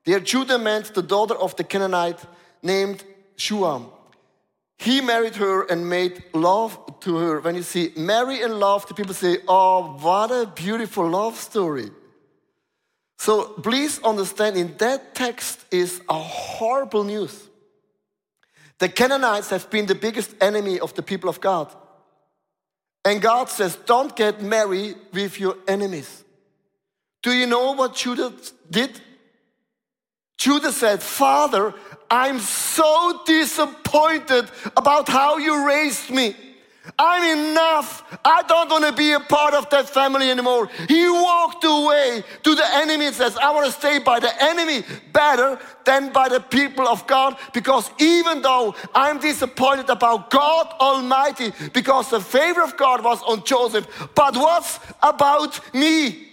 There, 0.05 0.19
Judah 0.19 0.57
met 0.57 0.93
the 0.93 1.01
daughter 1.01 1.35
of 1.35 1.55
the 1.55 1.63
Canaanite 1.63 2.21
named 2.63 3.03
Shua. 3.35 3.85
He 4.77 5.01
married 5.01 5.35
her 5.35 5.63
and 5.63 5.89
made 5.89 6.23
love 6.33 6.99
to 7.01 7.17
her. 7.17 7.39
When 7.39 7.55
you 7.55 7.63
see 7.63 7.91
marry 7.95 8.41
and 8.41 8.59
love, 8.59 8.87
the 8.87 8.93
people 8.93 9.13
say, 9.13 9.37
Oh, 9.47 9.97
what 9.99 10.31
a 10.31 10.45
beautiful 10.45 11.09
love 11.09 11.37
story. 11.37 11.89
So 13.17 13.45
please 13.45 13.99
understand, 14.03 14.57
in 14.57 14.75
that 14.77 15.15
text 15.15 15.65
is 15.71 16.01
a 16.09 16.19
horrible 16.19 17.03
news. 17.03 17.49
The 18.77 18.89
Canaanites 18.89 19.49
have 19.49 19.69
been 19.69 19.85
the 19.85 19.95
biggest 19.95 20.35
enemy 20.41 20.79
of 20.79 20.93
the 20.95 21.01
people 21.01 21.29
of 21.29 21.39
God. 21.39 21.73
And 23.05 23.21
God 23.21 23.49
says, 23.49 23.77
Don't 23.85 24.15
get 24.15 24.41
married 24.41 24.97
with 25.13 25.39
your 25.39 25.55
enemies. 25.67 26.23
Do 27.21 27.31
you 27.31 27.45
know 27.45 27.71
what 27.71 27.95
Judah 27.95 28.33
did? 28.69 28.99
Judah 30.37 30.71
said, 30.71 31.01
Father, 31.01 31.73
I'm 32.09 32.39
so 32.39 33.21
disappointed 33.25 34.49
about 34.75 35.07
how 35.07 35.37
you 35.37 35.65
raised 35.65 36.09
me. 36.09 36.35
I'm 36.97 37.37
enough. 37.51 38.19
I 38.23 38.43
don't 38.43 38.69
want 38.69 38.85
to 38.85 38.91
be 38.91 39.11
a 39.13 39.19
part 39.19 39.53
of 39.53 39.69
that 39.69 39.89
family 39.89 40.29
anymore. 40.29 40.69
He 40.87 41.09
walked 41.09 41.63
away 41.63 42.23
to 42.43 42.55
the 42.55 42.65
enemy 42.75 43.07
and 43.07 43.15
says, 43.15 43.37
I 43.37 43.51
want 43.51 43.65
to 43.65 43.71
stay 43.71 43.99
by 43.99 44.19
the 44.19 44.31
enemy 44.43 44.83
better 45.11 45.59
than 45.85 46.11
by 46.11 46.29
the 46.29 46.39
people 46.39 46.87
of 46.87 47.05
God 47.07 47.37
because 47.53 47.89
even 47.99 48.41
though 48.41 48.75
I'm 48.93 49.19
disappointed 49.19 49.89
about 49.89 50.29
God 50.29 50.67
Almighty 50.79 51.51
because 51.73 52.09
the 52.09 52.19
favor 52.19 52.61
of 52.61 52.77
God 52.77 53.03
was 53.03 53.21
on 53.23 53.43
Joseph, 53.43 53.87
but 54.15 54.35
what's 54.35 54.79
about 55.01 55.59
me? 55.73 56.27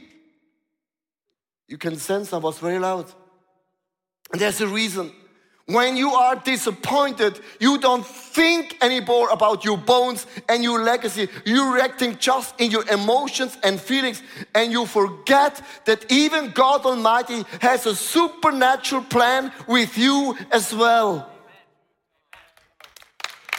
You 1.68 1.78
can 1.78 1.96
sense 1.96 2.32
I 2.32 2.38
was 2.38 2.58
very 2.58 2.78
loud. 2.78 3.10
And 4.32 4.40
there's 4.40 4.60
a 4.60 4.68
reason. 4.68 5.12
When 5.66 5.96
you 5.96 6.10
are 6.10 6.36
disappointed, 6.36 7.38
you 7.60 7.78
don't 7.78 8.04
think 8.04 8.76
anymore 8.82 9.30
about 9.30 9.64
your 9.64 9.78
bones 9.78 10.26
and 10.48 10.62
your 10.62 10.82
legacy. 10.82 11.28
You're 11.44 11.78
acting 11.78 12.18
just 12.18 12.60
in 12.60 12.70
your 12.70 12.88
emotions 12.90 13.56
and 13.62 13.80
feelings, 13.80 14.22
and 14.54 14.72
you 14.72 14.86
forget 14.86 15.62
that 15.84 16.10
even 16.10 16.50
God 16.50 16.84
Almighty 16.84 17.44
has 17.60 17.86
a 17.86 17.94
supernatural 17.94 19.04
plan 19.04 19.52
with 19.68 19.96
you 19.96 20.36
as 20.50 20.74
well. 20.74 21.30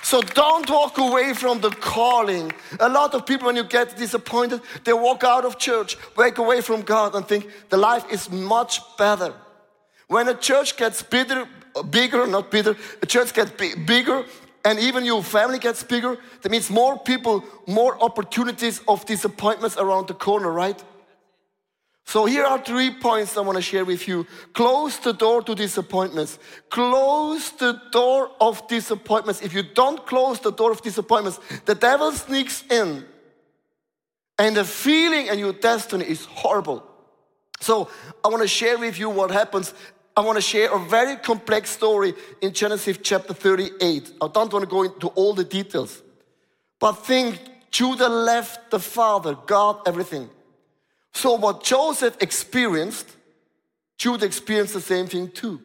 So 0.04 0.22
don't 0.22 0.70
walk 0.70 0.98
away 0.98 1.34
from 1.34 1.62
the 1.62 1.70
calling. 1.70 2.52
A 2.82 2.90
lot 2.90 3.16
of 3.16 3.26
people, 3.26 3.48
when 3.48 3.56
you 3.56 3.64
get 3.64 3.96
disappointed, 3.96 4.60
they 4.84 4.92
walk 4.92 5.24
out 5.24 5.46
of 5.46 5.58
church, 5.58 5.98
walk 6.18 6.38
away 6.38 6.60
from 6.60 6.82
God, 6.82 7.16
and 7.16 7.26
think 7.26 7.50
the 7.70 7.78
life 7.78 8.04
is 8.12 8.30
much 8.30 8.82
better. 8.98 9.34
When 10.08 10.28
a 10.28 10.36
church 10.36 10.76
gets 10.76 11.02
bigger, 11.02 11.48
bigger, 11.92 12.28
not 12.28 12.52
bigger, 12.52 12.76
a 13.02 13.06
church 13.06 13.34
gets 13.34 13.52
bigger, 13.52 14.26
and 14.66 14.80
even 14.80 15.06
your 15.06 15.24
family 15.24 15.60
gets 15.60 15.84
bigger, 15.84 16.18
that 16.42 16.50
means 16.50 16.70
more 16.70 16.98
people, 16.98 17.44
more 17.68 18.02
opportunities 18.02 18.82
of 18.88 19.06
disappointments 19.06 19.78
around 19.78 20.08
the 20.08 20.14
corner, 20.14 20.52
right? 20.52 20.82
So 22.06 22.26
here 22.26 22.44
are 22.44 22.60
three 22.60 22.92
points 22.92 23.38
I 23.38 23.42
want 23.42 23.56
to 23.56 23.62
share 23.62 23.86
with 23.86 24.08
you. 24.08 24.28
Close 24.54 25.00
the 25.00 25.14
door 25.14 25.42
to 25.44 25.56
disappointments. 25.56 26.38
Close 26.70 27.52
the 27.52 27.82
door 27.92 28.32
of 28.42 28.68
disappointments. 28.68 29.42
If 29.42 29.54
you 29.54 29.64
don't 29.64 30.06
close 30.06 30.40
the 30.40 30.52
door 30.52 30.72
of 30.72 30.82
disappointments, 30.82 31.40
the 31.66 31.76
devil 31.76 32.12
sneaks 32.12 32.64
in. 32.70 33.06
And 34.38 34.56
the 34.56 34.66
feeling 34.66 35.30
and 35.30 35.40
your 35.40 35.54
destiny 35.54 36.06
is 36.06 36.26
horrible. 36.26 36.84
So 37.62 37.90
I 38.24 38.28
want 38.28 38.42
to 38.42 38.48
share 38.48 38.78
with 38.78 39.00
you 39.00 39.10
what 39.10 39.32
happens. 39.32 39.74
I 40.16 40.22
want 40.22 40.38
to 40.38 40.42
share 40.42 40.72
a 40.72 40.80
very 40.80 41.16
complex 41.16 41.72
story 41.72 42.14
in 42.42 42.54
Genesis 42.54 42.98
chapter 43.02 43.34
38. 43.34 44.12
I 44.22 44.28
don't 44.28 44.54
want 44.54 44.64
to 44.64 44.70
go 44.70 44.84
into 44.84 45.08
all 45.08 45.34
the 45.34 45.44
details. 45.44 46.02
But 46.80 46.94
think 46.94 47.40
Judah 47.72 48.10
left 48.10 48.70
the 48.70 48.80
father, 48.80 49.36
God, 49.48 49.80
everything. 49.88 50.30
So 51.14 51.34
what 51.34 51.64
Joseph 51.64 52.18
experienced, 52.22 53.08
Judah 53.98 54.26
experienced 54.26 54.74
the 54.74 54.82
same 54.82 55.08
thing 55.08 55.32
too. 55.32 55.60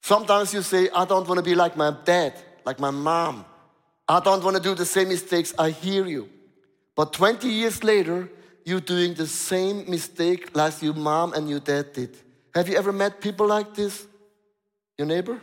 Sometimes 0.00 0.54
you 0.54 0.62
say, 0.62 0.88
I 0.90 1.04
don't 1.04 1.28
want 1.28 1.38
to 1.38 1.44
be 1.44 1.54
like 1.54 1.76
my 1.76 1.94
dad, 2.04 2.34
like 2.64 2.78
my 2.78 2.90
mom. 2.90 3.44
I 4.08 4.20
don't 4.20 4.42
want 4.42 4.56
to 4.56 4.62
do 4.62 4.74
the 4.74 4.86
same 4.86 5.08
mistakes. 5.08 5.52
I 5.58 5.70
hear 5.70 6.06
you. 6.06 6.30
But 6.94 7.12
20 7.12 7.48
years 7.48 7.84
later, 7.84 8.30
you're 8.64 8.80
doing 8.80 9.12
the 9.14 9.26
same 9.26 9.88
mistake 9.90 10.56
like 10.56 10.80
your 10.80 10.94
mom 10.94 11.34
and 11.34 11.48
your 11.48 11.60
dad 11.60 11.92
did. 11.92 12.16
Have 12.58 12.68
you 12.68 12.76
ever 12.76 12.92
met 12.92 13.20
people 13.20 13.46
like 13.46 13.74
this? 13.74 14.04
Your 14.98 15.06
neighbor? 15.06 15.40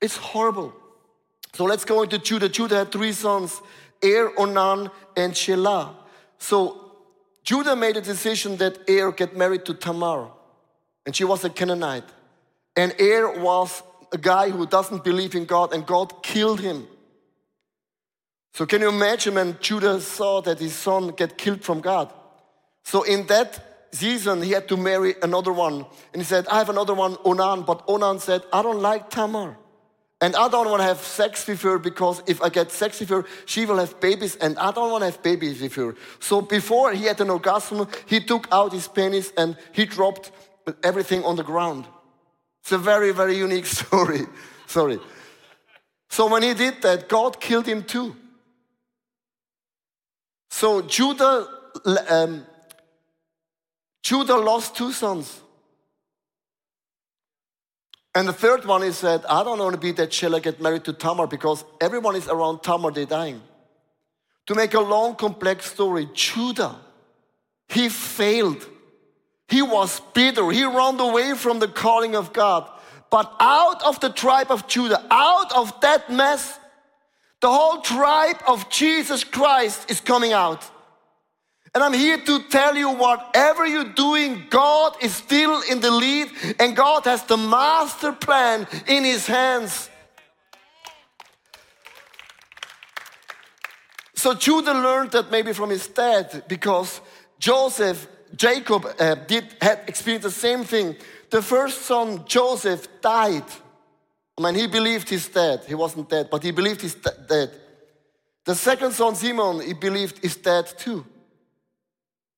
It's 0.00 0.16
horrible. 0.16 0.74
So 1.52 1.62
let's 1.62 1.84
go 1.84 2.02
into 2.02 2.18
Judah. 2.18 2.48
Judah 2.48 2.78
had 2.78 2.90
three 2.90 3.12
sons, 3.12 3.60
Er, 4.04 4.32
Onan, 4.36 4.90
and 5.16 5.32
Shelah. 5.32 5.94
So 6.38 6.92
Judah 7.44 7.76
made 7.76 7.96
a 7.96 8.00
decision 8.00 8.56
that 8.56 8.78
Er 8.90 9.12
get 9.12 9.36
married 9.36 9.64
to 9.66 9.74
Tamar, 9.74 10.28
and 11.06 11.14
she 11.14 11.22
was 11.22 11.44
a 11.44 11.50
Canaanite. 11.50 12.08
And 12.74 12.96
Er 13.00 13.40
was 13.40 13.84
a 14.10 14.18
guy 14.18 14.50
who 14.50 14.66
doesn't 14.66 15.04
believe 15.04 15.36
in 15.36 15.44
God, 15.44 15.72
and 15.72 15.86
God 15.86 16.20
killed 16.24 16.60
him. 16.60 16.88
So 18.54 18.66
can 18.66 18.80
you 18.80 18.88
imagine 18.88 19.36
when 19.36 19.56
Judah 19.60 20.00
saw 20.00 20.40
that 20.40 20.58
his 20.58 20.74
son 20.74 21.10
get 21.10 21.38
killed 21.38 21.62
from 21.62 21.80
God? 21.80 22.12
So 22.82 23.04
in 23.04 23.28
that 23.28 23.71
season, 23.92 24.42
he 24.42 24.50
had 24.50 24.68
to 24.68 24.76
marry 24.76 25.14
another 25.22 25.52
one. 25.52 25.86
And 26.12 26.22
he 26.22 26.24
said, 26.24 26.46
I 26.48 26.58
have 26.58 26.68
another 26.68 26.94
one, 26.94 27.16
Onan. 27.24 27.62
But 27.62 27.84
Onan 27.86 28.18
said, 28.18 28.42
I 28.52 28.62
don't 28.62 28.80
like 28.80 29.10
Tamar. 29.10 29.56
And 30.20 30.36
I 30.36 30.48
don't 30.48 30.68
want 30.68 30.80
to 30.80 30.86
have 30.86 31.00
sex 31.00 31.46
with 31.48 31.62
her 31.62 31.80
because 31.80 32.22
if 32.26 32.40
I 32.42 32.48
get 32.48 32.70
sex 32.70 33.00
with 33.00 33.08
her, 33.08 33.24
she 33.44 33.66
will 33.66 33.78
have 33.78 34.00
babies, 34.00 34.36
and 34.36 34.56
I 34.56 34.70
don't 34.70 34.92
want 34.92 35.02
to 35.02 35.06
have 35.06 35.20
babies 35.20 35.60
with 35.60 35.74
her. 35.74 35.96
So 36.20 36.40
before 36.40 36.92
he 36.92 37.06
had 37.06 37.20
an 37.20 37.28
orgasm, 37.28 37.88
he 38.06 38.20
took 38.20 38.46
out 38.52 38.72
his 38.72 38.86
penis 38.86 39.32
and 39.36 39.56
he 39.72 39.84
dropped 39.84 40.30
everything 40.84 41.24
on 41.24 41.34
the 41.34 41.42
ground. 41.42 41.86
It's 42.62 42.70
a 42.70 42.78
very, 42.78 43.12
very 43.12 43.36
unique 43.36 43.66
story. 43.80 44.20
Sorry. 44.66 45.00
So 46.08 46.28
when 46.28 46.44
he 46.44 46.54
did 46.54 46.82
that, 46.82 47.08
God 47.08 47.40
killed 47.40 47.66
him 47.66 47.82
too. 47.82 48.14
So 50.50 50.82
Judah, 50.82 51.48
um, 52.08 52.46
Judah 54.02 54.36
lost 54.36 54.76
two 54.76 54.92
sons. 54.92 55.40
And 58.14 58.28
the 58.28 58.32
third 58.32 58.66
one 58.66 58.82
is 58.82 59.00
that 59.00 59.28
I 59.30 59.42
don't 59.42 59.58
want 59.58 59.74
to 59.74 59.80
be 59.80 59.92
that 59.92 60.10
Shelah 60.10 60.42
get 60.42 60.60
married 60.60 60.84
to 60.84 60.92
Tamar 60.92 61.26
because 61.26 61.64
everyone 61.80 62.14
is 62.14 62.28
around 62.28 62.62
Tamar, 62.62 62.90
they're 62.90 63.06
dying. 63.06 63.40
To 64.46 64.54
make 64.54 64.74
a 64.74 64.80
long, 64.80 65.14
complex 65.14 65.70
story, 65.70 66.08
Judah, 66.12 66.76
he 67.68 67.88
failed. 67.88 68.66
He 69.48 69.62
was 69.62 70.00
bitter. 70.12 70.50
He 70.50 70.64
ran 70.64 70.98
away 71.00 71.34
from 71.34 71.58
the 71.58 71.68
calling 71.68 72.14
of 72.14 72.32
God. 72.32 72.68
But 73.10 73.34
out 73.40 73.82
of 73.82 74.00
the 74.00 74.10
tribe 74.10 74.50
of 74.50 74.66
Judah, 74.66 75.06
out 75.10 75.54
of 75.54 75.80
that 75.80 76.10
mess, 76.10 76.58
the 77.40 77.50
whole 77.50 77.80
tribe 77.80 78.40
of 78.46 78.68
Jesus 78.68 79.24
Christ 79.24 79.90
is 79.90 80.00
coming 80.00 80.32
out. 80.32 80.68
And 81.74 81.82
I'm 81.82 81.94
here 81.94 82.18
to 82.18 82.42
tell 82.50 82.76
you 82.76 82.90
whatever 82.90 83.66
you're 83.66 83.94
doing, 83.94 84.44
God 84.50 84.94
is 85.00 85.14
still 85.14 85.62
in 85.70 85.80
the 85.80 85.90
lead 85.90 86.28
and 86.60 86.76
God 86.76 87.04
has 87.04 87.22
the 87.24 87.38
master 87.38 88.12
plan 88.12 88.66
in 88.86 89.04
his 89.04 89.26
hands. 89.26 89.88
So 94.14 94.34
Judah 94.34 94.74
learned 94.74 95.12
that 95.12 95.30
maybe 95.30 95.54
from 95.54 95.70
his 95.70 95.88
dad 95.88 96.44
because 96.46 97.00
Joseph, 97.38 98.06
Jacob 98.36 98.86
uh, 98.98 99.14
did 99.14 99.56
had 99.60 99.80
experienced 99.88 100.24
the 100.24 100.30
same 100.30 100.64
thing. 100.64 100.94
The 101.30 101.42
first 101.42 101.82
son, 101.82 102.24
Joseph, 102.26 102.86
died. 103.00 103.44
I 104.38 104.42
mean, 104.42 104.54
he 104.54 104.66
believed 104.66 105.08
he's 105.08 105.28
dead. 105.28 105.64
He 105.66 105.74
wasn't 105.74 106.10
dead, 106.10 106.28
but 106.30 106.42
he 106.42 106.50
believed 106.50 106.82
he's 106.82 106.94
dead. 106.94 107.50
The 108.44 108.54
second 108.54 108.92
son, 108.92 109.14
Simon, 109.14 109.60
he 109.60 109.72
believed 109.72 110.18
he's 110.18 110.36
dead 110.36 110.66
too. 110.78 111.04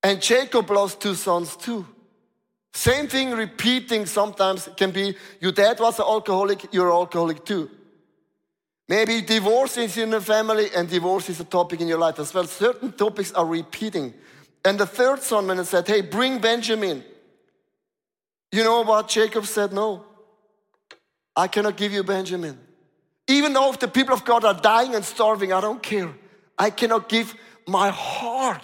And 0.05 0.21
Jacob 0.21 0.71
lost 0.71 1.01
two 1.01 1.15
sons 1.15 1.57
too. 1.57 1.87
Same 2.75 3.09
thing 3.09 3.31
repeating 3.31 4.05
sometimes 4.05 4.69
can 4.77 4.91
be 4.91 5.17
your 5.41 5.53
dad 5.53 5.81
was 5.81 5.99
an 5.99 6.05
alcoholic, 6.05 6.73
you're 6.75 6.91
an 6.91 6.95
alcoholic 6.95 7.43
too. 7.43 7.71
Maybe 8.87 9.23
divorce 9.23 9.79
is 9.79 9.97
in 9.97 10.11
the 10.11 10.21
family 10.21 10.69
and 10.77 10.91
divorce 10.91 11.31
is 11.31 11.41
a 11.41 11.45
topic 11.45 11.81
in 11.81 11.89
your 11.89 11.99
life 11.99 12.19
as 12.19 12.35
well. 12.35 12.47
Certain 12.47 12.93
topics 12.93 13.33
are 13.33 13.47
repeating. 13.47 14.13
And 14.63 14.79
the 14.79 14.87
third 14.87 15.23
son, 15.23 15.47
when 15.47 15.57
he 15.57 15.65
said, 15.65 15.89
Hey, 15.89 16.03
bring 16.03 16.39
Benjamin. 16.39 17.03
You 18.53 18.63
know 18.63 18.83
what? 18.83 19.09
Jacob 19.09 19.47
said, 19.47 19.73
No, 19.73 20.05
I 21.35 21.49
cannot 21.49 21.79
give 21.79 21.93
you 21.93 22.03
Benjamin. 22.05 22.59
Even 23.27 23.55
though 23.55 23.71
if 23.71 23.79
the 23.79 23.89
people 23.89 24.13
of 24.13 24.27
God 24.27 24.45
are 24.45 24.53
dying 24.53 24.95
and 24.95 25.05
starving, 25.05 25.51
I 25.51 25.63
don't 25.63 25.83
care. 25.83 26.13
I 26.59 26.69
cannot 26.69 27.09
give 27.09 27.35
my 27.67 27.89
heart 27.89 28.63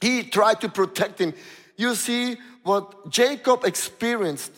he 0.00 0.22
tried 0.22 0.60
to 0.60 0.68
protect 0.68 1.20
him. 1.20 1.34
You 1.76 1.94
see, 1.94 2.36
what 2.62 3.10
Jacob 3.10 3.64
experienced, 3.64 4.52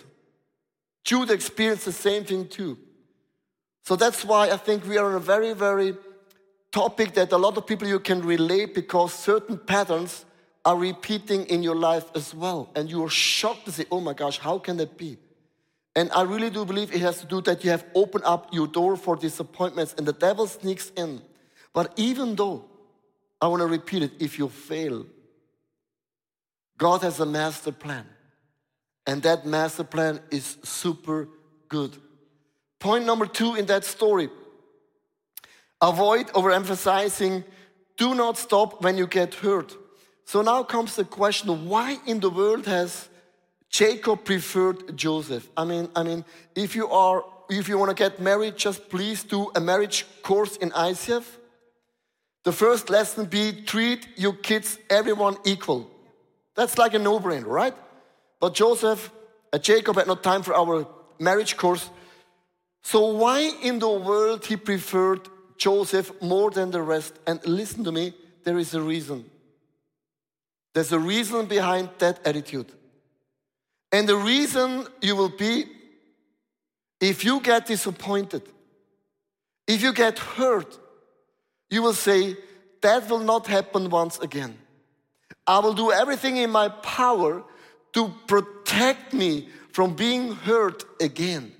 Judah 1.04 1.32
experienced 1.32 1.84
the 1.84 1.92
same 1.92 2.24
thing 2.24 2.48
too. 2.48 2.78
So 3.84 3.96
that's 3.96 4.24
why 4.24 4.50
I 4.50 4.56
think 4.56 4.86
we 4.86 4.98
are 4.98 5.06
on 5.06 5.14
a 5.14 5.20
very, 5.20 5.52
very 5.52 5.94
topic 6.72 7.14
that 7.14 7.32
a 7.32 7.36
lot 7.36 7.56
of 7.56 7.66
people 7.66 7.88
you 7.88 7.98
can 7.98 8.22
relate 8.22 8.74
because 8.74 9.12
certain 9.12 9.58
patterns 9.58 10.24
are 10.64 10.76
repeating 10.76 11.46
in 11.46 11.62
your 11.62 11.74
life 11.74 12.04
as 12.14 12.34
well. 12.34 12.70
And 12.74 12.90
you 12.90 13.04
are 13.04 13.08
shocked 13.08 13.64
to 13.64 13.72
say, 13.72 13.86
oh 13.90 14.00
my 14.00 14.12
gosh, 14.12 14.38
how 14.38 14.58
can 14.58 14.76
that 14.76 14.96
be? 14.96 15.16
And 15.96 16.10
I 16.12 16.22
really 16.22 16.50
do 16.50 16.64
believe 16.64 16.94
it 16.94 17.00
has 17.00 17.20
to 17.20 17.26
do 17.26 17.40
that 17.42 17.64
you 17.64 17.70
have 17.70 17.84
opened 17.94 18.24
up 18.24 18.52
your 18.52 18.66
door 18.66 18.96
for 18.96 19.16
disappointments 19.16 19.94
and 19.98 20.06
the 20.06 20.12
devil 20.12 20.46
sneaks 20.46 20.92
in. 20.96 21.20
But 21.72 21.92
even 21.96 22.36
though, 22.36 22.64
I 23.40 23.48
want 23.48 23.60
to 23.60 23.66
repeat 23.66 24.02
it, 24.02 24.12
if 24.18 24.38
you 24.38 24.48
fail, 24.48 25.06
God 26.80 27.02
has 27.02 27.20
a 27.20 27.26
master 27.26 27.72
plan. 27.72 28.06
And 29.06 29.22
that 29.22 29.44
master 29.44 29.84
plan 29.84 30.18
is 30.30 30.56
super 30.64 31.28
good. 31.68 31.94
Point 32.78 33.04
number 33.04 33.26
two 33.26 33.54
in 33.54 33.66
that 33.66 33.84
story 33.84 34.30
avoid 35.82 36.26
overemphasizing, 36.28 37.42
do 37.96 38.14
not 38.14 38.36
stop 38.36 38.82
when 38.82 38.98
you 38.98 39.06
get 39.06 39.34
hurt. 39.34 39.74
So 40.26 40.42
now 40.42 40.62
comes 40.62 40.96
the 40.96 41.04
question 41.04 41.68
why 41.68 41.98
in 42.06 42.20
the 42.20 42.30
world 42.30 42.66
has 42.66 43.08
Jacob 43.70 44.24
preferred 44.24 44.96
Joseph? 44.96 45.48
I 45.56 45.64
mean, 45.64 45.88
I 45.96 46.02
mean, 46.02 46.24
if 46.54 46.74
you 46.74 46.88
are 46.88 47.24
if 47.50 47.68
you 47.68 47.76
want 47.78 47.90
to 47.90 48.00
get 48.04 48.20
married, 48.20 48.56
just 48.56 48.88
please 48.88 49.24
do 49.24 49.50
a 49.54 49.60
marriage 49.60 50.06
course 50.22 50.56
in 50.56 50.70
ICF. 50.70 51.24
The 52.44 52.52
first 52.52 52.88
lesson 52.88 53.26
be 53.26 53.62
treat 53.66 54.06
your 54.16 54.34
kids, 54.34 54.78
everyone 54.88 55.36
equal. 55.44 55.90
That's 56.60 56.76
like 56.76 56.92
a 56.92 56.98
no-brainer, 56.98 57.46
right? 57.46 57.74
But 58.38 58.52
Joseph, 58.52 59.10
uh, 59.50 59.56
Jacob 59.56 59.96
had 59.96 60.06
no 60.06 60.14
time 60.14 60.42
for 60.42 60.54
our 60.54 60.86
marriage 61.18 61.56
course. 61.56 61.88
So 62.82 63.14
why 63.14 63.50
in 63.62 63.78
the 63.78 63.88
world 63.88 64.44
he 64.44 64.56
preferred 64.58 65.26
Joseph 65.56 66.12
more 66.20 66.50
than 66.50 66.70
the 66.70 66.82
rest? 66.82 67.18
And 67.26 67.40
listen 67.46 67.82
to 67.84 67.92
me, 67.92 68.12
there 68.44 68.58
is 68.58 68.74
a 68.74 68.82
reason. 68.82 69.24
There's 70.74 70.92
a 70.92 70.98
reason 70.98 71.46
behind 71.46 71.88
that 71.96 72.20
attitude. 72.26 72.70
And 73.90 74.06
the 74.06 74.16
reason 74.16 74.86
you 75.00 75.16
will 75.16 75.34
be 75.34 75.64
if 77.00 77.24
you 77.24 77.40
get 77.40 77.68
disappointed, 77.68 78.42
if 79.66 79.80
you 79.80 79.94
get 79.94 80.18
hurt, 80.18 80.78
you 81.70 81.80
will 81.80 81.94
say, 81.94 82.36
That 82.82 83.08
will 83.08 83.24
not 83.32 83.46
happen 83.46 83.88
once 83.88 84.18
again. 84.18 84.58
I 85.50 85.58
will 85.58 85.72
do 85.72 85.90
everything 85.90 86.36
in 86.36 86.50
my 86.50 86.68
power 86.68 87.42
to 87.94 88.14
protect 88.28 89.12
me 89.12 89.48
from 89.72 89.96
being 89.96 90.30
hurt 90.30 90.84
again. 91.02 91.50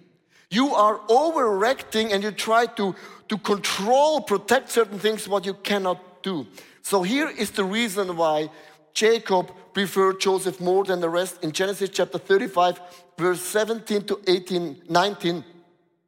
You 0.48 0.74
are 0.76 1.00
overreacting 1.08 2.12
and 2.12 2.22
you 2.22 2.30
try 2.30 2.66
to, 2.66 2.94
to 3.28 3.38
control, 3.38 4.20
protect 4.20 4.70
certain 4.70 5.00
things, 5.00 5.26
what 5.26 5.44
you 5.44 5.54
cannot 5.54 6.22
do. 6.22 6.46
So 6.82 7.02
here 7.02 7.28
is 7.28 7.50
the 7.50 7.64
reason 7.64 8.16
why 8.16 8.50
Jacob 8.94 9.50
preferred 9.74 10.20
Joseph 10.20 10.60
more 10.60 10.84
than 10.84 11.00
the 11.00 11.08
rest 11.08 11.42
in 11.42 11.50
Genesis 11.50 11.90
chapter 11.90 12.18
35, 12.18 12.80
verse 13.18 13.40
17 13.40 14.04
to 14.04 14.20
18, 14.28 14.82
19. 14.88 15.44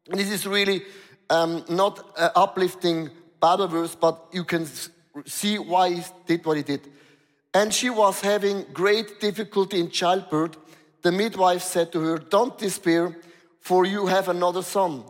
And 0.09 0.21
this 0.21 0.31
is 0.31 0.47
really 0.47 0.83
um, 1.29 1.65
not 1.69 1.99
an 2.17 2.31
uplifting 2.37 3.11
Bible 3.41 3.67
verse, 3.67 3.97
but 3.97 4.25
you 4.31 4.45
can 4.45 4.69
see 5.27 5.59
why 5.59 5.95
he 5.95 6.03
did 6.29 6.47
what 6.47 6.57
he 6.59 6.63
did. 6.63 6.89
And 7.55 7.73
she 7.73 7.91
was 7.91 8.21
having 8.21 8.65
great 8.73 9.21
difficulty 9.21 9.79
in 9.79 9.91
childbirth. 9.91 10.57
The 11.03 11.13
midwife 11.13 11.63
said 11.63 11.93
to 11.93 12.01
her, 12.01 12.19
Don't 12.19 12.57
despair, 12.57 13.17
for 13.61 13.85
you 13.85 14.07
have 14.07 14.29
another 14.29 14.63
son. 14.63 15.05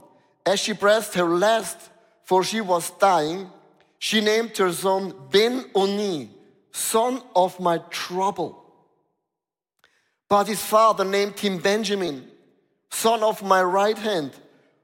As 0.44 0.58
she 0.58 0.72
breathed 0.72 1.14
her 1.14 1.28
last, 1.28 1.78
for 2.25 2.42
she 2.42 2.61
was 2.61 2.90
dying, 2.90 3.50
she 3.99 4.20
named 4.20 4.56
her 4.58 4.72
son 4.72 5.14
Ben 5.31 5.64
Oni, 5.74 6.28
son 6.72 7.22
of 7.37 7.61
my 7.61 7.78
trouble. 7.90 8.59
But 10.28 10.48
his 10.48 10.64
father 10.64 11.05
named 11.05 11.38
him 11.38 11.59
Benjamin, 11.59 12.28
son 12.90 13.22
of 13.22 13.42
my 13.42 13.62
right 13.62 13.96
hand. 13.96 14.33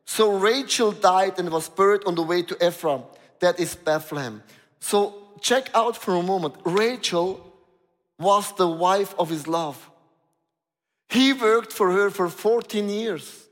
So 0.05 0.39
Rachel 0.39 0.93
died 0.93 1.39
and 1.39 1.51
was 1.51 1.69
buried 1.69 2.05
on 2.07 2.15
the 2.15 2.23
way 2.23 2.43
to 2.43 2.67
Ephraim, 2.67 3.03
that 3.41 3.59
is 3.59 3.75
Bethlehem. 3.75 4.43
So 4.79 5.15
check 5.41 5.71
out 5.75 5.97
for 5.97 6.15
a 6.15 6.23
moment. 6.23 6.55
Rachel 6.65 7.48
was 8.19 8.53
the 8.53 8.69
wife 8.69 9.15
of 9.19 9.29
his 9.29 9.47
love. 9.47 9.91
He 11.09 11.33
worked 11.33 11.73
for 11.73 11.91
her 11.91 12.11
for 12.11 12.29
14 12.29 12.89
years. 12.89 13.47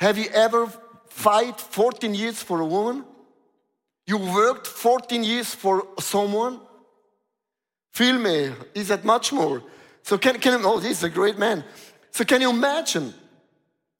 Have 0.00 0.18
you 0.18 0.28
ever 0.34 0.66
fight 1.08 1.60
14 1.60 2.14
years 2.14 2.42
for 2.42 2.60
a 2.60 2.66
woman? 2.66 3.04
You 4.06 4.18
worked 4.18 4.66
14 4.66 5.24
years 5.24 5.54
for 5.54 5.86
someone? 5.98 6.60
Feel 7.92 8.18
me, 8.18 8.52
is 8.74 8.88
that 8.88 9.04
much 9.04 9.32
more? 9.32 9.62
So 10.02 10.18
can, 10.18 10.38
can 10.38 10.60
oh, 10.64 10.78
he's 10.78 11.02
a 11.02 11.08
great 11.08 11.38
man. 11.38 11.64
So 12.10 12.24
can 12.24 12.40
you 12.40 12.50
imagine? 12.50 13.14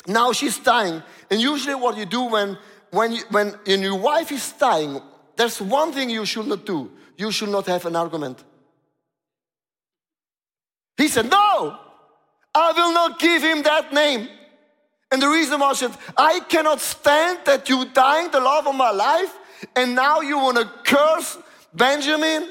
Now 0.07 0.33
she's 0.33 0.59
dying. 0.59 1.03
And 1.31 1.41
usually 1.41 1.75
what 1.75 1.97
you 1.97 2.05
do 2.05 2.23
when, 2.25 2.59
when, 2.91 3.13
you, 3.13 3.23
when 3.31 3.57
your 3.67 3.99
wife 3.99 4.31
is 4.31 4.53
dying, 4.53 5.01
there's 5.37 5.61
one 5.61 5.93
thing 5.93 6.11
you 6.11 6.25
should 6.25 6.47
not 6.47 6.65
do. 6.65 6.91
You 7.17 7.33
should 7.33 7.49
not 7.49 7.67
have 7.67 7.87
an 7.87 7.97
argument. 7.97 8.45
He 10.97 11.09
said, 11.09 11.31
No, 11.31 11.79
I 12.55 12.73
will 12.73 12.93
not 12.93 13.19
give 13.19 13.43
him 13.43 13.63
that 13.63 13.93
name. 13.93 14.29
And 15.11 15.23
the 15.23 15.29
reason 15.29 15.61
was 15.61 15.81
that 15.81 15.97
I 16.17 16.41
cannot 16.41 16.81
stand 16.81 17.41
that 17.45 17.69
you 17.69 17.85
dying 17.93 18.31
the 18.31 18.41
love 18.41 18.67
of 18.67 18.75
my 18.75 18.91
life, 18.91 19.37
and 19.77 19.95
now 19.95 20.21
you 20.21 20.39
want 20.39 20.57
to 20.57 20.71
curse 20.85 21.39
Benjamin. 21.73 22.51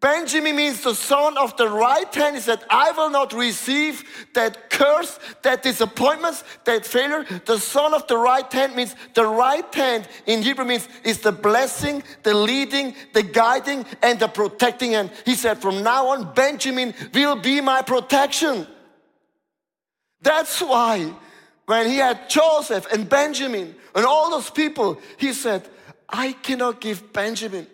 Benjamin 0.00 0.56
means 0.56 0.82
the 0.82 0.94
son 0.94 1.38
of 1.38 1.56
the 1.56 1.68
right 1.68 2.14
hand. 2.14 2.36
He 2.36 2.42
said, 2.42 2.62
I 2.68 2.92
will 2.92 3.08
not 3.08 3.32
receive 3.32 4.04
that 4.34 4.68
curse, 4.68 5.18
that 5.42 5.62
disappointments, 5.62 6.44
that 6.64 6.84
failure. 6.84 7.24
The 7.46 7.58
son 7.58 7.94
of 7.94 8.06
the 8.06 8.18
right 8.18 8.50
hand 8.52 8.76
means 8.76 8.94
the 9.14 9.26
right 9.26 9.74
hand 9.74 10.06
in 10.26 10.42
Hebrew 10.42 10.66
means 10.66 10.86
is 11.02 11.20
the 11.20 11.32
blessing, 11.32 12.02
the 12.24 12.34
leading, 12.34 12.94
the 13.14 13.22
guiding, 13.22 13.86
and 14.02 14.18
the 14.18 14.28
protecting 14.28 14.92
hand. 14.92 15.12
He 15.24 15.34
said, 15.34 15.62
From 15.62 15.82
now 15.82 16.08
on, 16.08 16.34
Benjamin 16.34 16.94
will 17.14 17.36
be 17.36 17.62
my 17.62 17.80
protection. 17.80 18.66
That's 20.20 20.60
why 20.60 21.14
when 21.64 21.88
he 21.88 21.96
had 21.96 22.28
Joseph 22.28 22.86
and 22.92 23.08
Benjamin 23.08 23.74
and 23.94 24.04
all 24.04 24.30
those 24.30 24.50
people, 24.50 25.00
he 25.16 25.32
said, 25.32 25.66
I 26.08 26.32
cannot 26.32 26.82
give 26.82 27.14
Benjamin 27.14 27.66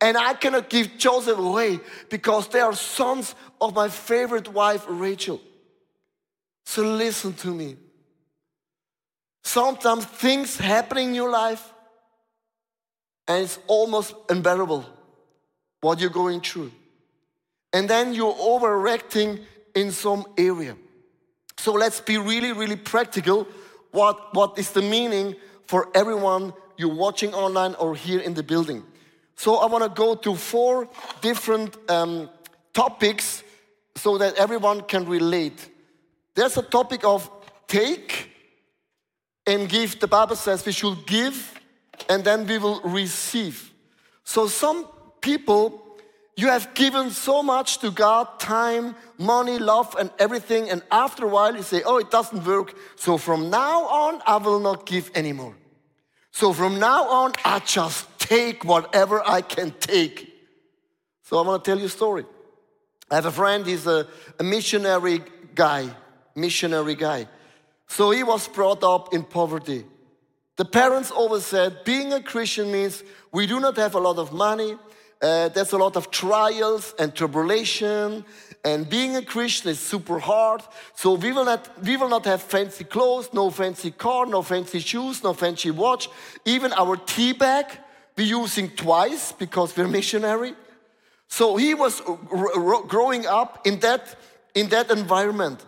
and 0.00 0.16
I 0.16 0.34
cannot 0.34 0.68
give 0.68 0.98
Joseph 0.98 1.38
away 1.38 1.80
because 2.10 2.48
they 2.48 2.60
are 2.60 2.74
sons 2.74 3.34
of 3.60 3.74
my 3.74 3.88
favorite 3.88 4.48
wife, 4.48 4.84
Rachel. 4.88 5.40
So 6.66 6.82
listen 6.82 7.32
to 7.34 7.48
me. 7.48 7.76
Sometimes 9.42 10.04
things 10.04 10.58
happen 10.58 10.98
in 10.98 11.14
your 11.14 11.30
life 11.30 11.72
and 13.28 13.44
it's 13.44 13.58
almost 13.66 14.14
unbearable 14.28 14.84
what 15.80 16.00
you're 16.00 16.10
going 16.10 16.40
through. 16.40 16.72
And 17.72 17.88
then 17.88 18.12
you're 18.12 18.34
overreacting 18.34 19.44
in 19.74 19.92
some 19.92 20.26
area. 20.36 20.76
So 21.58 21.72
let's 21.72 22.00
be 22.00 22.18
really, 22.18 22.52
really 22.52 22.76
practical. 22.76 23.46
What, 23.92 24.34
what 24.34 24.58
is 24.58 24.72
the 24.72 24.82
meaning 24.82 25.36
for 25.66 25.88
everyone 25.94 26.52
you're 26.76 26.94
watching 26.94 27.32
online 27.32 27.74
or 27.76 27.94
here 27.94 28.20
in 28.20 28.34
the 28.34 28.42
building? 28.42 28.84
So 29.36 29.56
I 29.56 29.66
want 29.66 29.84
to 29.84 29.90
go 29.90 30.14
to 30.14 30.34
four 30.34 30.88
different 31.20 31.76
um, 31.90 32.30
topics 32.72 33.42
so 33.94 34.18
that 34.18 34.34
everyone 34.34 34.82
can 34.82 35.06
relate. 35.06 35.70
There's 36.34 36.56
a 36.56 36.62
topic 36.62 37.04
of 37.04 37.30
take 37.66 38.30
and 39.46 39.68
give. 39.68 40.00
The 40.00 40.08
Bible 40.08 40.36
says 40.36 40.64
we 40.64 40.72
should 40.72 41.06
give 41.06 41.60
and 42.08 42.24
then 42.24 42.46
we 42.46 42.58
will 42.58 42.80
receive. 42.80 43.72
So 44.24 44.48
some 44.48 44.88
people, 45.20 45.82
you 46.36 46.48
have 46.48 46.74
given 46.74 47.10
so 47.10 47.42
much 47.42 47.78
to 47.78 47.90
God 47.90 48.38
time, 48.40 48.94
money, 49.18 49.58
love, 49.58 49.96
and 49.98 50.10
everything, 50.18 50.68
and 50.68 50.82
after 50.90 51.24
a 51.24 51.28
while 51.28 51.56
you 51.56 51.62
say, 51.62 51.82
Oh, 51.84 51.98
it 51.98 52.10
doesn't 52.10 52.44
work. 52.44 52.74
So 52.96 53.16
from 53.16 53.50
now 53.50 53.84
on, 53.84 54.20
I 54.26 54.36
will 54.36 54.60
not 54.60 54.84
give 54.84 55.10
anymore. 55.14 55.56
So 56.32 56.52
from 56.52 56.78
now 56.78 57.08
on, 57.08 57.32
I 57.44 57.60
just 57.60 58.15
take 58.28 58.64
whatever 58.64 59.22
I 59.24 59.40
can 59.40 59.72
take. 59.78 60.32
So 61.22 61.38
I 61.38 61.46
want 61.46 61.64
to 61.64 61.70
tell 61.70 61.78
you 61.78 61.86
a 61.86 61.88
story. 61.88 62.24
I 63.10 63.14
have 63.14 63.26
a 63.26 63.30
friend, 63.30 63.64
he's 63.64 63.86
a, 63.86 64.06
a 64.40 64.42
missionary 64.42 65.22
guy, 65.54 65.88
missionary 66.34 66.96
guy. 66.96 67.28
So 67.86 68.10
he 68.10 68.24
was 68.24 68.48
brought 68.48 68.82
up 68.82 69.14
in 69.14 69.22
poverty. 69.22 69.84
The 70.56 70.64
parents 70.64 71.10
always 71.10 71.44
said 71.46 71.84
being 71.84 72.12
a 72.12 72.20
Christian 72.20 72.72
means 72.72 73.04
we 73.32 73.46
do 73.46 73.60
not 73.60 73.76
have 73.76 73.94
a 73.94 74.00
lot 74.00 74.18
of 74.18 74.32
money, 74.32 74.76
uh, 75.22 75.48
there's 75.50 75.72
a 75.72 75.78
lot 75.78 75.96
of 75.96 76.10
trials 76.10 76.94
and 76.98 77.14
tribulation, 77.14 78.24
and 78.64 78.88
being 78.88 79.16
a 79.16 79.22
Christian 79.22 79.70
is 79.70 79.78
super 79.78 80.18
hard. 80.18 80.62
So 80.94 81.14
we 81.14 81.30
will 81.32 81.44
not, 81.44 81.84
we 81.84 81.96
will 81.96 82.08
not 82.08 82.24
have 82.24 82.42
fancy 82.42 82.84
clothes, 82.84 83.30
no 83.32 83.50
fancy 83.50 83.92
car, 83.92 84.26
no 84.26 84.42
fancy 84.42 84.80
shoes, 84.80 85.22
no 85.22 85.32
fancy 85.32 85.70
watch. 85.70 86.08
Even 86.44 86.72
our 86.72 86.96
tea 86.96 87.32
bag 87.32 87.66
we're 88.16 88.26
using 88.26 88.70
twice 88.70 89.32
because 89.32 89.76
we're 89.76 89.88
missionary. 89.88 90.54
So 91.28 91.56
he 91.56 91.74
was 91.74 92.00
growing 92.88 93.26
up 93.26 93.66
in 93.66 93.80
that, 93.80 94.16
in 94.54 94.68
that 94.70 94.90
environment. 94.90 95.64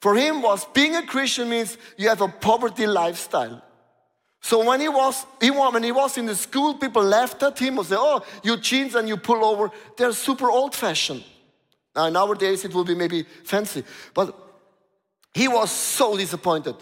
For 0.00 0.14
him 0.14 0.42
was 0.42 0.64
being 0.66 0.94
a 0.94 1.02
Christian 1.02 1.48
means 1.48 1.78
you 1.96 2.08
have 2.08 2.20
a 2.20 2.28
poverty 2.28 2.86
lifestyle. 2.86 3.62
So 4.40 4.64
when 4.64 4.80
he 4.80 4.88
was, 4.88 5.26
he, 5.40 5.50
when 5.50 5.82
he 5.82 5.92
was 5.92 6.18
in 6.18 6.26
the 6.26 6.36
school, 6.36 6.74
people 6.74 7.02
laughed 7.02 7.42
at 7.42 7.58
him 7.58 7.78
and 7.78 7.86
said, 7.86 7.98
oh, 7.98 8.24
you 8.44 8.56
jeans 8.58 8.94
and 8.94 9.08
you 9.08 9.16
pull 9.16 9.44
over. 9.44 9.70
They're 9.96 10.12
super 10.12 10.50
old 10.50 10.74
fashioned. 10.74 11.24
Now, 11.94 12.10
nowadays 12.10 12.64
it 12.64 12.74
will 12.74 12.84
be 12.84 12.94
maybe 12.94 13.24
fancy. 13.44 13.82
But 14.14 14.36
he 15.34 15.48
was 15.48 15.70
so 15.70 16.16
disappointed. 16.16 16.76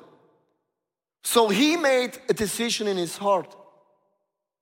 So 1.22 1.48
he 1.48 1.76
made 1.76 2.18
a 2.28 2.34
decision 2.34 2.86
in 2.88 2.96
his 2.96 3.16
heart. 3.16 3.56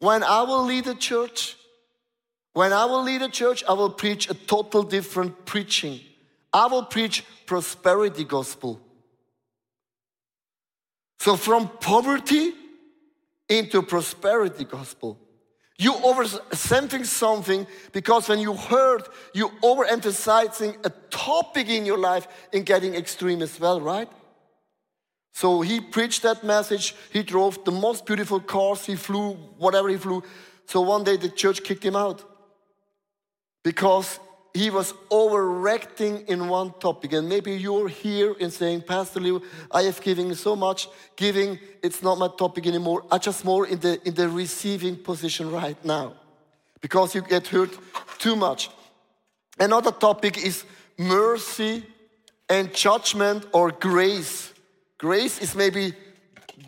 When 0.03 0.25
I 0.25 0.43
will 0.43 0.65
lead 0.65 0.89
a 0.89 0.97
church, 0.97 1.57
when 2.55 2.73
I 2.73 2.87
will 2.87 3.05
lead 3.05 3.23
a 3.23 3.29
church, 3.29 3.63
I 3.69 3.73
will 3.75 3.91
preach 3.91 4.29
a 4.29 4.35
total 4.35 4.83
different 4.83 5.47
preaching. 5.47 6.01
I 6.53 6.67
will 6.67 6.83
preach 6.83 7.25
prosperity 7.47 8.25
gospel. 8.25 8.81
So 11.21 11.37
from 11.37 11.69
poverty 11.81 12.53
into 13.49 13.81
prosperity 13.81 14.65
gospel. 14.65 15.21
You 15.79 15.93
overemphasizing 15.93 17.07
something 17.07 17.65
because 17.93 18.29
when 18.29 18.41
you 18.41 18.55
heard, 18.55 19.05
you 19.35 19.51
overemphasizing 19.63 20.85
a 20.85 20.91
topic 21.11 21.69
in 21.69 21.87
your 21.87 21.99
life 21.99 22.27
and 22.53 22.67
getting 22.67 22.97
extreme 22.97 23.41
as 23.41 23.61
well, 23.61 23.81
right? 23.81 24.09
So 25.33 25.63
he 25.63 25.81
preached 25.81 26.23
that 26.23 26.45
message. 26.45 26.95
He 27.13 27.23
drove 27.23 27.65
the 27.65 27.73
most 27.73 28.07
beautiful 28.07 28.41
cars. 28.41 28.85
He 28.85 28.97
flew 28.97 29.33
whatever 29.59 29.89
he 29.89 29.97
flew. 29.97 30.23
So 30.67 30.83
one 30.83 31.05
day 31.05 31.17
the 31.17 31.29
church 31.29 31.65
kicked 31.65 31.85
him 31.85 31.97
out 31.97 32.23
because 33.65 34.21
he 34.55 34.69
was 34.69 34.93
overreacting 35.11 36.27
in 36.27 36.49
one 36.49 36.73
topic. 36.79 37.15
And 37.15 37.29
maybe 37.29 37.53
you're 37.53 37.89
here 37.89 38.35
and 38.39 38.53
saying, 38.53 38.83
Pastor 38.83 39.21
Leo, 39.21 39.41
I 39.71 39.83
have 39.83 40.01
given 40.03 40.35
so 40.35 40.55
much. 40.55 40.89
Giving, 41.17 41.59
it's 41.83 42.03
not 42.03 42.19
my 42.19 42.29
topic 42.29 42.67
anymore. 42.67 43.05
I 43.11 43.19
just 43.19 43.45
more 43.45 43.67
in 43.67 43.79
the 43.81 44.01
in 44.07 44.15
the 44.15 44.29
receiving 44.29 44.97
position 44.97 45.51
right 45.51 45.83
now. 45.85 46.15
Because 46.81 47.15
you 47.15 47.23
get 47.23 47.47
hurt 47.47 47.71
too 48.19 48.37
much. 48.37 48.69
Another 49.59 49.93
topic 49.93 50.45
is 50.45 50.65
mercy 50.99 51.85
and 52.49 52.75
judgment 52.75 53.47
or 53.53 53.71
grace. 53.71 54.52
Grace 55.03 55.41
is 55.41 55.57
maybe 55.57 55.95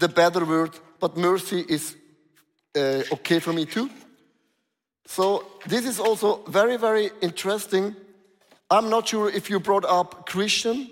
the 0.01 0.09
better 0.09 0.45
word, 0.45 0.73
but 0.99 1.17
mercy 1.17 1.65
is 1.69 1.95
uh, 2.77 3.03
okay 3.13 3.39
for 3.39 3.53
me 3.53 3.65
too. 3.65 3.89
So 5.07 5.47
this 5.69 5.87
is 5.87 6.01
also 6.01 6.43
very, 6.49 6.77
very 6.77 7.11
interesting. 7.21 7.95
I'm 8.69 8.91
not 8.91 9.07
sure 9.07 9.31
if 9.31 9.49
you 9.51 9.61
brought 9.61 9.85
up 9.85 10.27
Christian, 10.27 10.91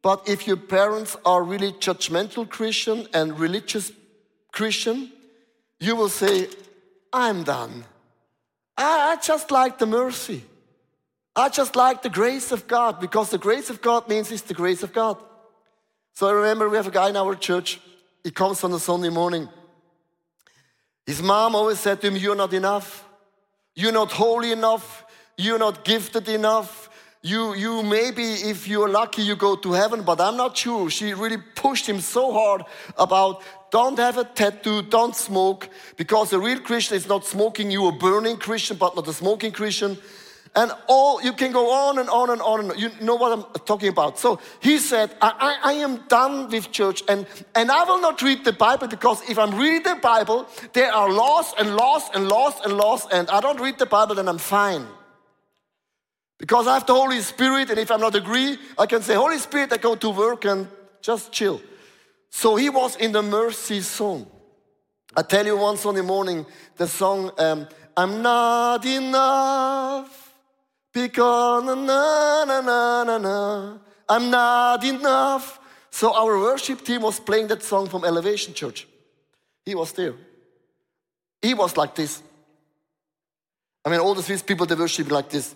but 0.00 0.26
if 0.26 0.46
your 0.46 0.56
parents 0.56 1.14
are 1.26 1.42
really 1.42 1.72
judgmental 1.72 2.48
Christian 2.48 3.06
and 3.12 3.38
religious 3.38 3.92
Christian, 4.50 5.12
you 5.80 5.94
will 5.94 6.08
say, 6.08 6.48
I'm 7.12 7.44
done. 7.44 7.84
I, 8.78 9.12
I 9.12 9.16
just 9.16 9.50
like 9.50 9.76
the 9.76 9.86
mercy. 9.86 10.42
I 11.36 11.50
just 11.50 11.76
like 11.76 12.00
the 12.00 12.08
grace 12.08 12.50
of 12.50 12.66
God 12.66 12.98
because 12.98 13.28
the 13.28 13.36
grace 13.36 13.68
of 13.68 13.82
God 13.82 14.08
means 14.08 14.32
it's 14.32 14.40
the 14.40 14.54
grace 14.54 14.82
of 14.82 14.94
God. 14.94 15.18
So 16.18 16.26
I 16.26 16.32
remember 16.32 16.68
we 16.68 16.76
have 16.76 16.88
a 16.88 16.90
guy 16.90 17.10
in 17.10 17.16
our 17.16 17.36
church. 17.36 17.78
He 18.24 18.32
comes 18.32 18.64
on 18.64 18.72
a 18.72 18.80
Sunday 18.80 19.08
morning. 19.08 19.48
His 21.06 21.22
mom 21.22 21.54
always 21.54 21.78
said 21.78 22.00
to 22.00 22.08
him, 22.08 22.16
You're 22.16 22.34
not 22.34 22.52
enough. 22.52 23.04
You're 23.76 23.92
not 23.92 24.10
holy 24.10 24.50
enough. 24.50 25.04
You're 25.36 25.60
not 25.60 25.84
gifted 25.84 26.28
enough. 26.28 26.90
You, 27.22 27.54
you 27.54 27.84
maybe, 27.84 28.24
if 28.24 28.66
you're 28.66 28.88
lucky, 28.88 29.22
you 29.22 29.36
go 29.36 29.54
to 29.54 29.70
heaven, 29.70 30.02
but 30.02 30.20
I'm 30.20 30.36
not 30.36 30.56
sure. 30.56 30.90
She 30.90 31.14
really 31.14 31.38
pushed 31.54 31.88
him 31.88 32.00
so 32.00 32.32
hard 32.32 32.64
about 32.96 33.40
don't 33.70 33.96
have 34.00 34.18
a 34.18 34.24
tattoo, 34.24 34.82
don't 34.82 35.14
smoke, 35.14 35.68
because 35.96 36.32
a 36.32 36.40
real 36.40 36.58
Christian 36.58 36.96
is 36.96 37.06
not 37.06 37.26
smoking. 37.26 37.70
You 37.70 37.86
a 37.86 37.92
burning 37.92 38.38
Christian, 38.38 38.76
but 38.76 38.96
not 38.96 39.06
a 39.06 39.12
smoking 39.12 39.52
Christian. 39.52 39.96
And 40.54 40.72
all 40.86 41.22
you 41.22 41.32
can 41.32 41.52
go 41.52 41.70
on 41.70 41.98
and 41.98 42.08
on 42.08 42.30
and 42.30 42.40
on. 42.40 42.70
And 42.70 42.80
you 42.80 42.90
know 43.00 43.14
what 43.14 43.32
I'm 43.32 43.44
talking 43.64 43.88
about. 43.88 44.18
So 44.18 44.40
he 44.60 44.78
said, 44.78 45.14
I, 45.20 45.58
I, 45.62 45.70
I, 45.70 45.72
am 45.74 46.02
done 46.08 46.48
with 46.48 46.72
church 46.72 47.02
and, 47.08 47.26
and 47.54 47.70
I 47.70 47.84
will 47.84 48.00
not 48.00 48.22
read 48.22 48.44
the 48.44 48.52
Bible 48.52 48.88
because 48.88 49.22
if 49.28 49.38
I'm 49.38 49.54
reading 49.58 49.82
the 49.82 50.00
Bible, 50.00 50.48
there 50.72 50.92
are 50.92 51.12
laws 51.12 51.52
and 51.58 51.76
laws 51.76 52.04
and 52.14 52.28
laws 52.28 52.54
and 52.64 52.76
laws, 52.76 53.06
and 53.12 53.28
I 53.30 53.40
don't 53.40 53.60
read 53.60 53.78
the 53.78 53.86
Bible, 53.86 54.14
then 54.14 54.28
I'm 54.28 54.38
fine. 54.38 54.86
Because 56.38 56.66
I 56.66 56.74
have 56.74 56.86
the 56.86 56.94
Holy 56.94 57.20
Spirit, 57.20 57.70
and 57.70 57.78
if 57.78 57.90
I'm 57.90 58.00
not 58.00 58.14
agree, 58.14 58.58
I 58.78 58.86
can 58.86 59.02
say, 59.02 59.14
Holy 59.14 59.38
Spirit, 59.38 59.72
I 59.72 59.76
go 59.76 59.96
to 59.96 60.10
work 60.10 60.44
and 60.44 60.68
just 61.02 61.32
chill. 61.32 61.60
So 62.30 62.56
he 62.56 62.70
was 62.70 62.96
in 62.96 63.12
the 63.12 63.22
mercy 63.22 63.80
zone. 63.80 64.26
I 65.16 65.22
tell 65.22 65.44
you 65.44 65.56
one 65.56 65.76
Sunday 65.76 66.02
morning, 66.02 66.46
the 66.76 66.86
song, 66.86 67.32
um, 67.38 67.66
I'm 67.96 68.22
not 68.22 68.84
enough 68.86 70.27
because 71.06 71.64
na 71.64 72.44
na 72.44 72.60
na 72.60 73.04
na 73.04 73.18
na, 73.18 73.78
I'm 74.08 74.30
not 74.30 74.84
enough. 74.84 75.60
So 75.90 76.14
our 76.14 76.38
worship 76.38 76.84
team 76.84 77.02
was 77.02 77.20
playing 77.20 77.48
that 77.48 77.62
song 77.62 77.88
from 77.88 78.04
Elevation 78.04 78.54
Church. 78.54 78.86
He 79.64 79.74
was 79.74 79.92
there. 79.92 80.14
He 81.42 81.54
was 81.54 81.76
like 81.76 81.94
this. 81.94 82.22
I 83.84 83.90
mean, 83.90 84.00
all 84.00 84.14
the 84.14 84.22
Swiss 84.22 84.42
people 84.42 84.66
they 84.66 84.74
worship 84.74 85.10
like 85.10 85.28
this. 85.30 85.54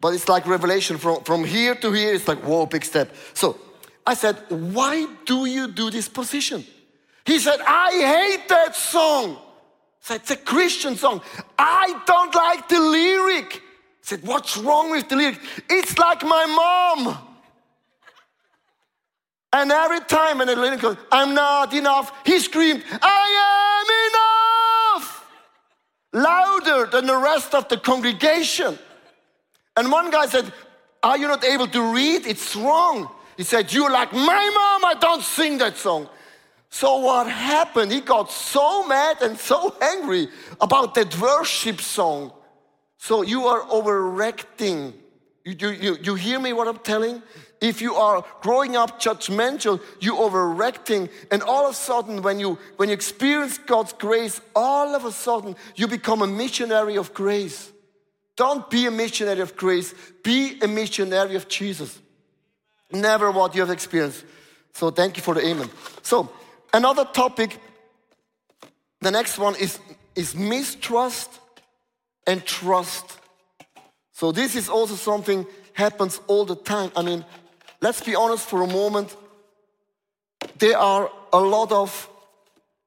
But 0.00 0.14
it's 0.14 0.28
like 0.28 0.46
revelation 0.46 0.96
from, 0.96 1.24
from 1.24 1.44
here 1.44 1.74
to 1.74 1.92
here. 1.92 2.14
It's 2.14 2.28
like, 2.28 2.38
whoa, 2.38 2.66
big 2.66 2.84
step. 2.84 3.12
So 3.34 3.58
I 4.06 4.14
said, 4.14 4.36
why 4.48 5.06
do 5.26 5.46
you 5.46 5.68
do 5.68 5.90
this 5.90 6.08
position? 6.08 6.64
He 7.26 7.38
said, 7.40 7.58
I 7.66 7.90
hate 7.92 8.48
that 8.48 8.76
song. 8.76 9.38
I 10.08 10.14
it's 10.14 10.30
a 10.30 10.36
Christian 10.36 10.96
song. 10.96 11.20
I 11.58 12.00
don't 12.06 12.34
like 12.34 12.68
the 12.68 12.80
lyric 12.80 13.62
said, 14.08 14.22
What's 14.26 14.56
wrong 14.56 14.90
with 14.90 15.08
the 15.08 15.16
lyrics? 15.16 15.38
It's 15.68 15.98
like 15.98 16.22
my 16.22 16.46
mom. 16.46 17.18
And 19.52 19.70
every 19.70 20.00
time 20.00 20.38
the 20.38 20.56
lyric 20.56 20.80
goes, 20.80 20.96
I'm 21.12 21.34
not 21.34 21.72
enough, 21.74 22.12
he 22.24 22.38
screamed, 22.38 22.84
I 23.02 23.84
am 24.94 25.02
enough! 25.02 25.24
Louder 26.12 26.90
than 26.90 27.06
the 27.06 27.16
rest 27.16 27.54
of 27.54 27.68
the 27.68 27.76
congregation. 27.76 28.78
And 29.76 29.92
one 29.92 30.10
guy 30.10 30.26
said, 30.26 30.52
Are 31.02 31.18
you 31.18 31.28
not 31.28 31.44
able 31.44 31.68
to 31.68 31.94
read? 31.94 32.26
It's 32.26 32.56
wrong. 32.56 33.10
He 33.36 33.42
said, 33.42 33.72
You're 33.72 33.90
like 33.90 34.12
my 34.12 34.18
mom, 34.54 34.84
I 34.86 34.94
don't 34.98 35.22
sing 35.22 35.58
that 35.58 35.76
song. 35.76 36.08
So 36.70 36.98
what 36.98 37.26
happened? 37.26 37.92
He 37.92 38.00
got 38.00 38.30
so 38.30 38.86
mad 38.86 39.18
and 39.22 39.38
so 39.38 39.74
angry 39.80 40.28
about 40.60 40.94
that 40.94 41.18
worship 41.18 41.80
song 41.80 42.32
so 42.98 43.22
you 43.22 43.46
are 43.46 43.62
overreacting. 43.62 44.92
You, 45.44 45.70
you, 45.70 45.96
you, 46.02 46.14
hear 46.14 46.38
me 46.38 46.52
what 46.52 46.68
I'm 46.68 46.78
telling? 46.78 47.22
If 47.60 47.80
you 47.80 47.94
are 47.94 48.24
growing 48.42 48.76
up 48.76 49.00
judgmental, 49.00 49.80
you 50.00 50.14
overreacting, 50.14 51.08
and 51.30 51.42
all 51.42 51.64
of 51.64 51.72
a 51.72 51.74
sudden, 51.74 52.22
when 52.22 52.38
you 52.38 52.58
when 52.76 52.90
you 52.90 52.94
experience 52.94 53.56
God's 53.56 53.94
grace, 53.94 54.40
all 54.54 54.94
of 54.94 55.04
a 55.04 55.12
sudden 55.12 55.56
you 55.74 55.88
become 55.88 56.22
a 56.22 56.26
missionary 56.26 56.96
of 56.96 57.14
grace. 57.14 57.72
Don't 58.36 58.68
be 58.70 58.86
a 58.86 58.90
missionary 58.90 59.40
of 59.40 59.56
grace, 59.56 59.94
be 60.22 60.58
a 60.60 60.68
missionary 60.68 61.34
of 61.34 61.48
Jesus. 61.48 61.98
Never 62.92 63.30
what 63.30 63.54
you 63.54 63.60
have 63.62 63.70
experienced. 63.70 64.24
So 64.74 64.90
thank 64.90 65.16
you 65.16 65.22
for 65.22 65.34
the 65.34 65.44
amen. 65.44 65.70
So 66.02 66.30
another 66.72 67.04
topic, 67.04 67.58
the 69.00 69.10
next 69.10 69.38
one 69.38 69.56
is, 69.56 69.80
is 70.14 70.34
mistrust 70.34 71.40
and 72.28 72.44
trust. 72.44 73.18
So 74.12 74.30
this 74.30 74.54
is 74.54 74.68
also 74.68 74.94
something 74.94 75.46
happens 75.72 76.20
all 76.26 76.44
the 76.44 76.56
time. 76.56 76.92
I 76.94 77.02
mean, 77.02 77.24
let's 77.80 78.02
be 78.02 78.14
honest 78.14 78.48
for 78.48 78.62
a 78.62 78.66
moment. 78.66 79.16
There 80.58 80.76
are 80.76 81.10
a 81.32 81.40
lot 81.40 81.72
of 81.72 82.08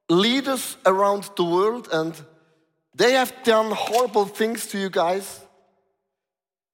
leaders 0.10 0.78
around 0.86 1.30
the 1.36 1.44
world 1.44 1.90
and 1.92 2.14
they 2.96 3.14
have 3.14 3.34
done 3.44 3.72
horrible 3.72 4.26
things 4.26 4.68
to 4.68 4.78
you 4.78 4.90
guys. 4.90 5.40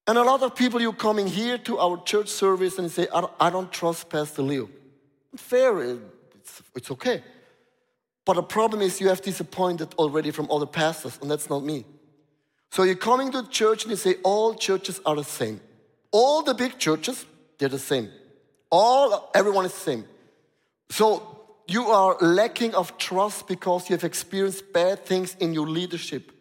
And 0.06 0.18
a 0.18 0.22
lot 0.22 0.42
of 0.42 0.54
people, 0.54 0.80
you 0.80 0.92
coming 0.92 1.26
here 1.26 1.58
to 1.58 1.78
our 1.78 2.02
church 2.02 2.28
service 2.28 2.78
and 2.78 2.90
say, 2.90 3.06
I 3.40 3.50
don't, 3.50 3.72
trust 3.72 4.08
Pastor 4.08 4.42
Leo. 4.42 4.68
Fair, 5.36 5.82
it's, 5.82 6.62
it's 6.74 6.90
okay. 6.90 7.22
But 8.24 8.34
the 8.34 8.42
problem 8.42 8.82
is 8.82 9.00
you 9.00 9.08
have 9.08 9.22
disappointed 9.22 9.94
already 9.98 10.30
from 10.30 10.50
other 10.50 10.66
pastors, 10.66 11.18
and 11.20 11.30
that's 11.30 11.48
not 11.48 11.62
me. 11.62 11.84
So 12.70 12.82
you're 12.82 12.94
coming 12.94 13.32
to 13.32 13.48
church 13.48 13.84
and 13.84 13.90
you 13.90 13.96
say 13.96 14.16
all 14.22 14.54
churches 14.54 15.00
are 15.06 15.16
the 15.16 15.24
same. 15.24 15.60
All 16.10 16.42
the 16.42 16.54
big 16.54 16.78
churches, 16.78 17.24
they're 17.58 17.68
the 17.68 17.78
same. 17.78 18.10
All 18.70 19.30
everyone 19.34 19.64
is 19.64 19.72
the 19.72 19.80
same. 19.80 20.04
So 20.90 21.38
you 21.66 21.84
are 21.88 22.16
lacking 22.20 22.74
of 22.74 22.96
trust 22.98 23.46
because 23.46 23.88
you 23.88 23.96
have 23.96 24.04
experienced 24.04 24.72
bad 24.72 25.04
things 25.04 25.36
in 25.38 25.52
your 25.52 25.66
leadership. 25.66 26.32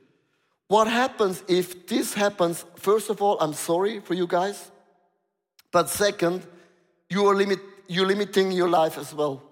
What 0.67 0.87
happens 0.87 1.43
if 1.47 1.87
this 1.87 2.13
happens? 2.13 2.65
First 2.75 3.09
of 3.09 3.21
all, 3.21 3.37
I'm 3.39 3.53
sorry 3.53 3.99
for 3.99 4.13
you 4.13 4.27
guys. 4.27 4.71
But 5.71 5.89
second, 5.89 6.45
you 7.09 7.25
are 7.27 7.35
limit, 7.35 7.59
you're 7.87 8.05
limiting 8.05 8.51
your 8.51 8.69
life 8.69 8.97
as 8.97 9.13
well. 9.13 9.43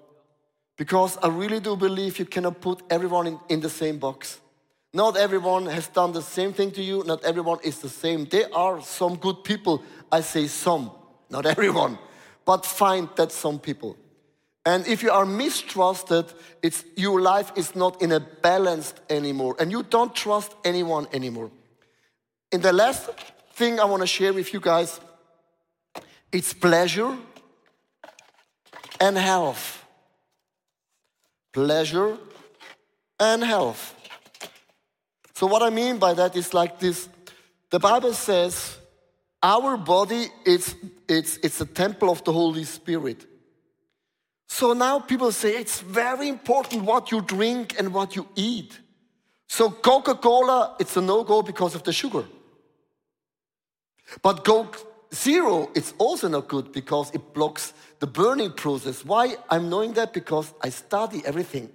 Because 0.78 1.18
I 1.24 1.30
really 1.30 1.62
do 1.62 1.78
believe 1.78 2.20
you 2.20 2.26
cannot 2.26 2.60
put 2.60 2.82
everyone 2.90 3.28
in, 3.28 3.40
in 3.48 3.62
the 3.62 3.70
same 3.70 3.98
box. 3.98 4.40
Not 4.96 5.18
everyone 5.18 5.66
has 5.66 5.90
done 5.90 6.14
the 6.14 6.22
same 6.22 6.54
thing 6.54 6.72
to 6.72 6.82
you. 6.82 7.04
Not 7.04 7.26
everyone 7.26 7.60
is 7.66 7.80
the 7.80 7.90
same. 7.90 8.24
There 8.24 8.48
are 8.56 8.82
some 8.82 9.18
good 9.18 9.44
people. 9.44 9.84
I 10.10 10.22
say 10.22 10.48
some, 10.48 10.90
not 11.30 11.46
everyone. 11.56 11.98
But 12.46 12.66
find 12.66 13.10
that 13.18 13.34
some 13.34 13.60
people. 13.60 13.98
And 14.66 14.88
if 14.88 15.04
you 15.04 15.12
are 15.12 15.26
mistrusted, 15.26 16.32
it's, 16.64 16.86
your 16.96 17.20
life 17.20 17.52
is 17.58 17.76
not 17.76 18.02
in 18.02 18.14
a 18.14 18.22
balanced 18.22 19.02
anymore, 19.10 19.58
and 19.60 19.70
you 19.70 19.84
don't 19.84 20.16
trust 20.16 20.56
anyone 20.64 21.08
anymore. 21.12 21.52
In 22.54 22.62
the 22.62 22.72
last 22.72 23.10
thing 23.54 23.82
I 23.82 23.86
want 23.86 24.02
to 24.02 24.08
share 24.08 24.32
with 24.32 24.54
you 24.54 24.62
guys, 24.62 25.02
it's 26.32 26.54
pleasure 26.54 27.18
and 29.02 29.18
health. 29.18 29.86
Pleasure 31.52 32.18
and 33.20 33.44
health. 33.44 33.95
So, 35.36 35.48
what 35.48 35.62
I 35.62 35.70
mean 35.70 35.98
by 35.98 36.14
that 36.14 36.36
is 36.36 36.54
like 36.54 36.80
this 36.80 37.10
the 37.70 37.80
Bible 37.80 38.14
says 38.14 38.78
our 39.44 39.78
body 39.78 40.28
is 40.46 40.76
it's, 41.08 41.38
it's 41.38 41.62
a 41.62 41.66
temple 41.66 42.10
of 42.10 42.24
the 42.24 42.34
Holy 42.34 42.64
Spirit. 42.64 43.26
So 44.48 44.74
now 44.74 45.00
people 45.00 45.32
say 45.32 45.58
it's 45.58 45.82
very 45.82 46.30
important 46.30 46.84
what 46.84 47.12
you 47.12 47.22
drink 47.22 47.76
and 47.78 47.94
what 47.94 48.16
you 48.16 48.28
eat. 48.36 48.80
So 49.48 49.70
Coca 49.70 50.16
Cola, 50.16 50.76
it's 50.80 50.96
a 50.98 51.02
no 51.02 51.24
go 51.24 51.42
because 51.42 51.76
of 51.76 51.84
the 51.84 51.94
sugar. 51.94 52.26
But 54.22 54.46
Coke 54.46 54.78
Zero, 55.14 55.70
it's 55.76 55.94
also 55.98 56.28
not 56.28 56.48
good 56.48 56.72
because 56.72 57.14
it 57.14 57.34
blocks 57.34 57.74
the 58.00 58.08
burning 58.08 58.54
process. 58.54 59.04
Why? 59.04 59.36
I'm 59.50 59.70
knowing 59.70 59.94
that 59.94 60.14
because 60.14 60.54
I 60.62 60.70
study 60.70 61.22
everything. 61.26 61.70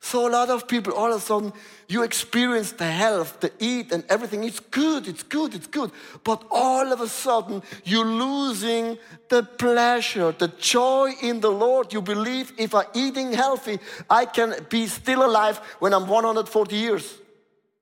So 0.00 0.28
a 0.28 0.30
lot 0.30 0.48
of 0.48 0.68
people, 0.68 0.94
all 0.94 1.12
of 1.12 1.18
a 1.18 1.24
sudden, 1.24 1.52
you 1.88 2.02
experience 2.02 2.72
the 2.72 2.86
health, 2.86 3.40
the 3.40 3.50
eat, 3.58 3.92
and 3.92 4.04
everything. 4.08 4.44
It's 4.44 4.60
good, 4.60 5.08
it's 5.08 5.24
good, 5.24 5.54
it's 5.54 5.66
good. 5.66 5.90
But 6.22 6.44
all 6.50 6.92
of 6.92 7.00
a 7.00 7.08
sudden, 7.08 7.62
you're 7.84 8.06
losing 8.06 8.98
the 9.28 9.42
pleasure, 9.42 10.32
the 10.32 10.48
joy 10.48 11.12
in 11.20 11.40
the 11.40 11.50
Lord. 11.50 11.92
You 11.92 12.00
believe 12.00 12.52
if 12.58 12.74
I'm 12.74 12.86
eating 12.94 13.32
healthy, 13.32 13.80
I 14.08 14.24
can 14.24 14.54
be 14.68 14.86
still 14.86 15.24
alive 15.24 15.58
when 15.80 15.92
I'm 15.92 16.06
140 16.06 16.76
years. 16.76 17.18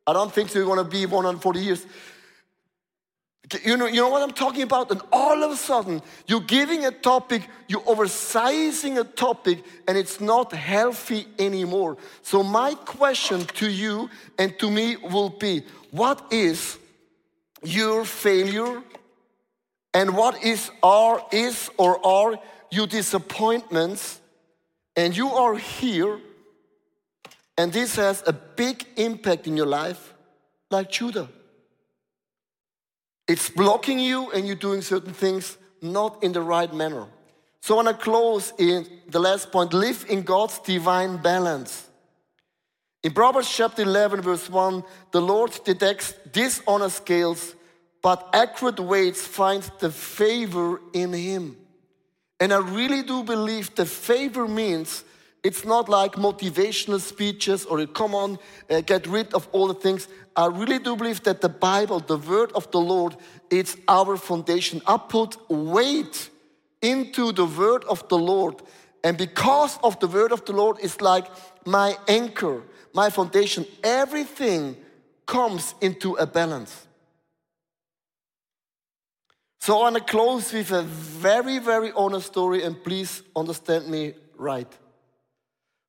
I 0.07 0.13
don't 0.13 0.33
think 0.33 0.51
so. 0.51 0.59
You 0.59 0.69
want 0.69 0.79
to 0.81 0.85
be 0.85 1.05
140 1.05 1.61
years. 1.61 1.85
You 3.63 3.77
know, 3.77 3.87
you 3.87 4.01
know 4.01 4.09
what 4.09 4.23
I'm 4.23 4.33
talking 4.33 4.63
about? 4.63 4.91
And 4.91 5.01
all 5.13 5.45
of 5.45 5.53
a 5.53 5.57
sudden, 5.57 6.03
you're 6.27 6.41
giving 6.41 6.85
a 6.85 6.91
topic, 6.91 7.49
you're 7.69 7.83
oversizing 7.83 8.99
a 9.01 9.05
topic, 9.05 9.65
and 9.87 9.97
it's 9.97 10.21
not 10.21 10.53
healthy 10.53 11.29
anymore. 11.39 11.97
So, 12.23 12.43
my 12.43 12.75
question 12.75 13.45
to 13.45 13.71
you 13.71 14.11
and 14.37 14.59
to 14.59 14.69
me 14.69 14.97
will 14.97 15.31
be 15.31 15.63
what 15.93 16.27
is 16.33 16.77
your 17.63 18.05
failure? 18.05 18.83
And 19.95 20.17
what 20.17 20.43
is 20.45 20.71
our 20.83 21.25
is 21.31 21.71
or 21.79 22.05
are 22.05 22.39
your 22.71 22.89
disappointments? 22.89 24.21
And 24.97 25.17
you 25.17 25.29
are 25.29 25.57
here, 25.57 26.19
and 27.57 27.73
this 27.73 27.97
has 27.97 28.25
a 28.27 28.33
big 28.33 28.85
impact 28.97 29.47
in 29.47 29.57
your 29.57 29.67
life, 29.67 30.15
like 30.71 30.91
Judah. 30.91 31.29
It's 33.29 33.51
blocking 33.51 33.99
you 33.99 34.31
and 34.31 34.47
you're 34.47 34.57
doing 34.57 34.83
certain 34.83 35.12
things 35.12 35.59
not 35.83 36.23
in 36.23 36.33
the 36.33 36.43
right 36.43 36.73
manner. 36.73 37.07
So 37.61 37.75
I 37.75 37.83
want 37.83 37.99
to 37.99 38.05
close 38.05 38.53
in 38.59 38.87
the 39.09 39.19
last 39.19 39.51
point 39.51 39.73
live 39.73 40.07
in 40.09 40.23
God's 40.23 40.59
divine 40.61 41.17
balance. 41.17 41.89
In 43.03 43.12
Proverbs 43.12 43.53
chapter 43.53 43.83
11, 43.83 44.21
verse 44.21 44.49
1, 44.49 44.85
the 45.11 45.21
Lord 45.21 45.59
detects 45.65 46.15
dishonest 46.33 46.99
scales, 46.99 47.55
but 48.03 48.29
accurate 48.33 48.81
weights 48.81 49.27
find 49.27 49.62
the 49.81 49.91
favor 49.91 50.81
in 50.93 51.12
Him. 51.12 51.57
And 52.39 52.53
I 52.53 52.59
really 52.59 53.03
do 53.03 53.25
believe 53.25 53.75
the 53.75 53.87
favor 53.87 54.47
means 54.47 55.05
it's 55.47 55.65
not 55.65 55.89
like 55.89 56.13
motivational 56.17 57.01
speeches 57.01 57.65
or 57.67 57.87
come 57.87 58.17
on, 58.17 58.39
uh, 58.69 58.81
get 58.81 59.07
rid 59.07 59.33
of 59.33 59.49
all 59.53 59.69
the 59.69 59.75
things. 59.75 60.09
I 60.35 60.47
really 60.47 60.81
do 60.81 60.97
believe 60.97 61.23
that 61.23 61.41
the 61.41 61.49
Bible, 61.49 62.01
the 62.01 62.17
word 62.17 62.51
of 62.53 62.69
the 62.73 62.81
Lord, 62.81 63.17
it's 63.49 63.77
our 63.87 64.17
foundation. 64.17 64.83
I 64.87 64.97
put 64.97 65.39
weight 65.49 66.31
into 66.83 67.31
the 67.31 67.47
word 67.47 67.85
of 67.85 68.09
the 68.09 68.19
Lord. 68.19 68.57
And 69.05 69.17
because 69.17 69.79
of 69.85 70.01
the 70.01 70.09
word 70.09 70.33
of 70.33 70.45
the 70.45 70.53
Lord, 70.53 70.79
it's 70.83 71.01
like 71.01 71.27
my 71.65 71.97
anchor, 72.09 72.63
my 72.93 73.09
foundation. 73.09 73.65
Everything 73.85 74.77
comes 75.27 75.77
into 75.81 76.15
a 76.15 76.27
balance. 76.27 76.89
So 79.61 79.79
I 79.79 79.83
want 79.83 79.97
to 79.97 80.03
close 80.03 80.53
with 80.53 80.73
a 80.73 80.83
very, 80.83 81.61
very 81.61 81.93
honest 81.93 82.27
story, 82.27 82.65
and 82.65 82.83
please 82.83 83.23
understand 83.37 83.87
me 83.87 84.15
right. 84.37 84.73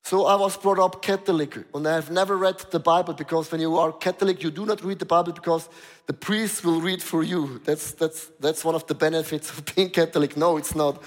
So 0.10 0.26
I 0.26 0.36
was 0.36 0.56
brought 0.56 0.80
up 0.80 1.02
Catholic, 1.02 1.58
and 1.74 1.86
I 1.86 1.96
have 1.96 2.10
never 2.10 2.38
read 2.38 2.60
the 2.72 2.80
Bible 2.80 3.14
because 3.14 3.52
when 3.52 3.60
you 3.60 3.76
are 3.76 3.92
Catholic, 3.92 4.42
you 4.42 4.50
do 4.50 4.66
not 4.66 4.82
read 4.82 5.00
the 5.00 5.06
Bible 5.06 5.34
because 5.34 5.68
the 6.06 6.14
priest 6.14 6.64
will 6.64 6.80
read 6.80 7.04
for 7.04 7.24
you. 7.24 7.60
That's, 7.66 7.92
that's, 7.92 8.28
that's 8.40 8.64
one 8.64 8.74
of 8.74 8.88
the 8.88 8.96
benefits 8.96 9.50
of 9.50 9.66
being 9.76 9.90
Catholic. 9.90 10.38
No, 10.38 10.56
it's 10.56 10.76
not. 10.76 11.04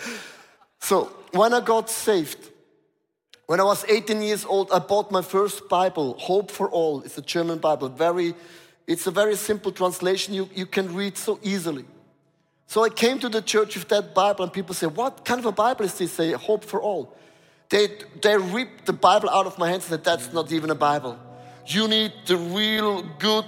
So 0.80 1.10
when 1.32 1.54
I 1.54 1.60
got 1.60 1.88
saved, 1.88 2.50
when 3.46 3.58
I 3.58 3.64
was 3.64 3.86
18 3.88 4.20
years 4.20 4.44
old, 4.44 4.70
I 4.70 4.80
bought 4.80 5.10
my 5.10 5.22
first 5.22 5.66
Bible, 5.70 6.18
Hope 6.18 6.50
for 6.50 6.68
All. 6.68 7.00
It's 7.00 7.16
a 7.16 7.22
German 7.22 7.56
Bible. 7.56 7.88
Very, 7.88 8.34
it's 8.86 9.06
a 9.06 9.10
very 9.10 9.36
simple 9.36 9.72
translation 9.72 10.34
you, 10.34 10.50
you 10.54 10.66
can 10.66 10.94
read 10.94 11.16
so 11.16 11.38
easily. 11.42 11.86
So 12.66 12.84
I 12.84 12.90
came 12.90 13.18
to 13.20 13.30
the 13.30 13.40
church 13.40 13.76
with 13.76 13.88
that 13.88 14.14
Bible, 14.14 14.44
and 14.44 14.52
people 14.52 14.74
say, 14.74 14.88
What 14.88 15.24
kind 15.24 15.40
of 15.40 15.46
a 15.46 15.52
Bible 15.52 15.86
is 15.86 15.94
this? 15.94 16.12
Say, 16.12 16.32
Hope 16.32 16.66
for 16.66 16.82
All. 16.82 17.16
They, 17.70 17.88
they 18.20 18.36
ripped 18.36 18.86
the 18.86 18.92
Bible 18.92 19.30
out 19.30 19.46
of 19.46 19.56
my 19.56 19.70
hands 19.70 19.84
and 19.84 19.92
said, 19.92 20.04
That's 20.04 20.32
not 20.32 20.52
even 20.52 20.70
a 20.70 20.74
Bible. 20.74 21.18
You 21.66 21.86
need 21.88 22.12
the 22.26 22.36
real 22.36 23.02
good 23.18 23.46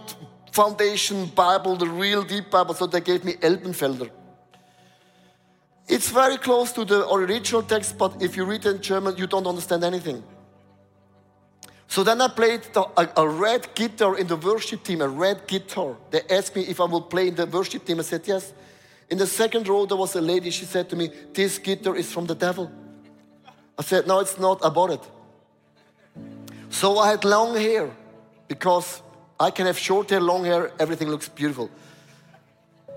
foundation 0.52 1.26
Bible, 1.26 1.76
the 1.76 1.88
real 1.88 2.22
deep 2.22 2.50
Bible. 2.50 2.74
So 2.74 2.86
they 2.86 3.00
gave 3.00 3.24
me 3.24 3.34
Elberfelder. 3.34 4.10
It's 5.88 6.08
very 6.10 6.38
close 6.38 6.72
to 6.72 6.84
the 6.84 7.10
original 7.10 7.62
text, 7.62 7.98
but 7.98 8.22
if 8.22 8.36
you 8.36 8.44
read 8.44 8.64
it 8.64 8.76
in 8.76 8.80
German, 8.80 9.16
you 9.16 9.26
don't 9.26 9.46
understand 9.46 9.82
anything. 9.82 10.22
So 11.88 12.04
then 12.04 12.20
I 12.20 12.28
played 12.28 12.62
the, 12.72 12.82
a, 12.96 13.08
a, 13.16 13.28
red 13.28 13.74
guitar 13.74 14.16
in 14.16 14.26
the 14.26 14.36
worship 14.36 14.84
team, 14.84 15.02
a 15.02 15.08
red 15.08 15.46
guitar. 15.46 15.96
They 16.10 16.22
asked 16.30 16.54
me 16.56 16.62
if 16.62 16.80
I 16.80 16.84
would 16.84 17.10
play 17.10 17.28
in 17.28 17.34
the 17.34 17.46
worship 17.46 17.84
team. 17.84 17.98
I 17.98 18.02
said 18.02 18.26
yes. 18.26 18.54
In 19.10 19.18
the 19.18 19.26
second 19.26 19.68
row, 19.68 19.84
there 19.84 19.98
was 19.98 20.14
a 20.14 20.20
lady. 20.20 20.50
She 20.50 20.64
said 20.64 20.88
to 20.90 20.96
me, 20.96 21.10
This 21.34 21.58
guitar 21.58 21.96
is 21.96 22.10
from 22.10 22.24
the 22.24 22.34
devil. 22.34 22.70
I 23.78 23.82
said, 23.82 24.06
No, 24.06 24.20
it's 24.20 24.38
not 24.38 24.60
about 24.62 24.90
it. 24.90 25.00
So 26.70 26.98
I 26.98 27.10
had 27.10 27.24
long 27.24 27.56
hair 27.56 27.90
because 28.48 29.02
I 29.38 29.50
can 29.50 29.66
have 29.66 29.78
short 29.78 30.10
hair, 30.10 30.20
long 30.20 30.44
hair, 30.44 30.72
everything 30.78 31.08
looks 31.08 31.28
beautiful. 31.28 31.70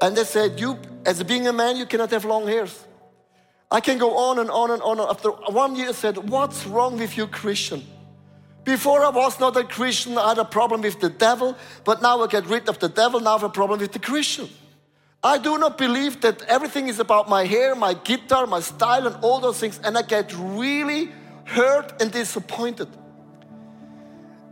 And 0.02 0.16
they 0.16 0.24
said, 0.24 0.60
You, 0.60 0.78
as 1.06 1.24
being 1.24 1.48
a 1.48 1.54
man, 1.54 1.78
you 1.78 1.86
cannot 1.86 2.12
have 2.12 2.26
long 2.26 2.48
hairs. 2.48 2.86
I 3.72 3.80
can 3.80 3.98
go 3.98 4.18
on 4.18 4.40
and 4.40 4.50
on 4.50 4.72
and 4.72 4.82
on. 4.82 5.00
After 5.00 5.30
one 5.30 5.76
year, 5.76 5.90
I 5.90 5.94
said, 5.94 6.18
What's 6.30 6.66
wrong 6.66 6.98
with 6.98 7.18
you, 7.18 7.28
Christian? 7.28 7.84
Before 8.64 9.04
I 9.04 9.10
was 9.10 9.40
not 9.40 9.56
a 9.58 9.64
Christian, 9.64 10.18
I 10.18 10.30
had 10.30 10.40
a 10.40 10.46
problem 10.46 10.82
with 10.82 11.00
the 11.00 11.10
devil, 11.10 11.56
but 11.84 12.02
now 12.02 12.24
I 12.24 12.28
get 12.28 12.48
rid 12.48 12.68
of 12.68 12.80
the 12.80 12.90
devil, 12.90 13.20
now 13.20 13.32
I 13.32 13.34
have 13.34 13.44
a 13.44 13.50
problem 13.50 13.80
with 13.80 13.92
the 13.92 14.00
Christian. 14.00 14.50
I 15.24 15.38
do 15.38 15.58
not 15.58 15.78
believe 15.78 16.22
that 16.22 16.44
everything 16.44 16.88
is 16.88 17.00
about 17.00 17.28
my 17.28 17.46
hair, 17.46 17.76
my 17.76 17.94
guitar, 17.94 18.46
my 18.46 18.60
style, 18.60 19.08
and 19.08 19.16
all 19.24 19.40
those 19.40 19.60
things. 19.60 19.80
And 19.84 19.98
I 19.98 20.04
get 20.04 20.34
really 20.38 21.12
hurt 21.46 22.02
and 22.02 22.12
disappointed. 22.12 22.88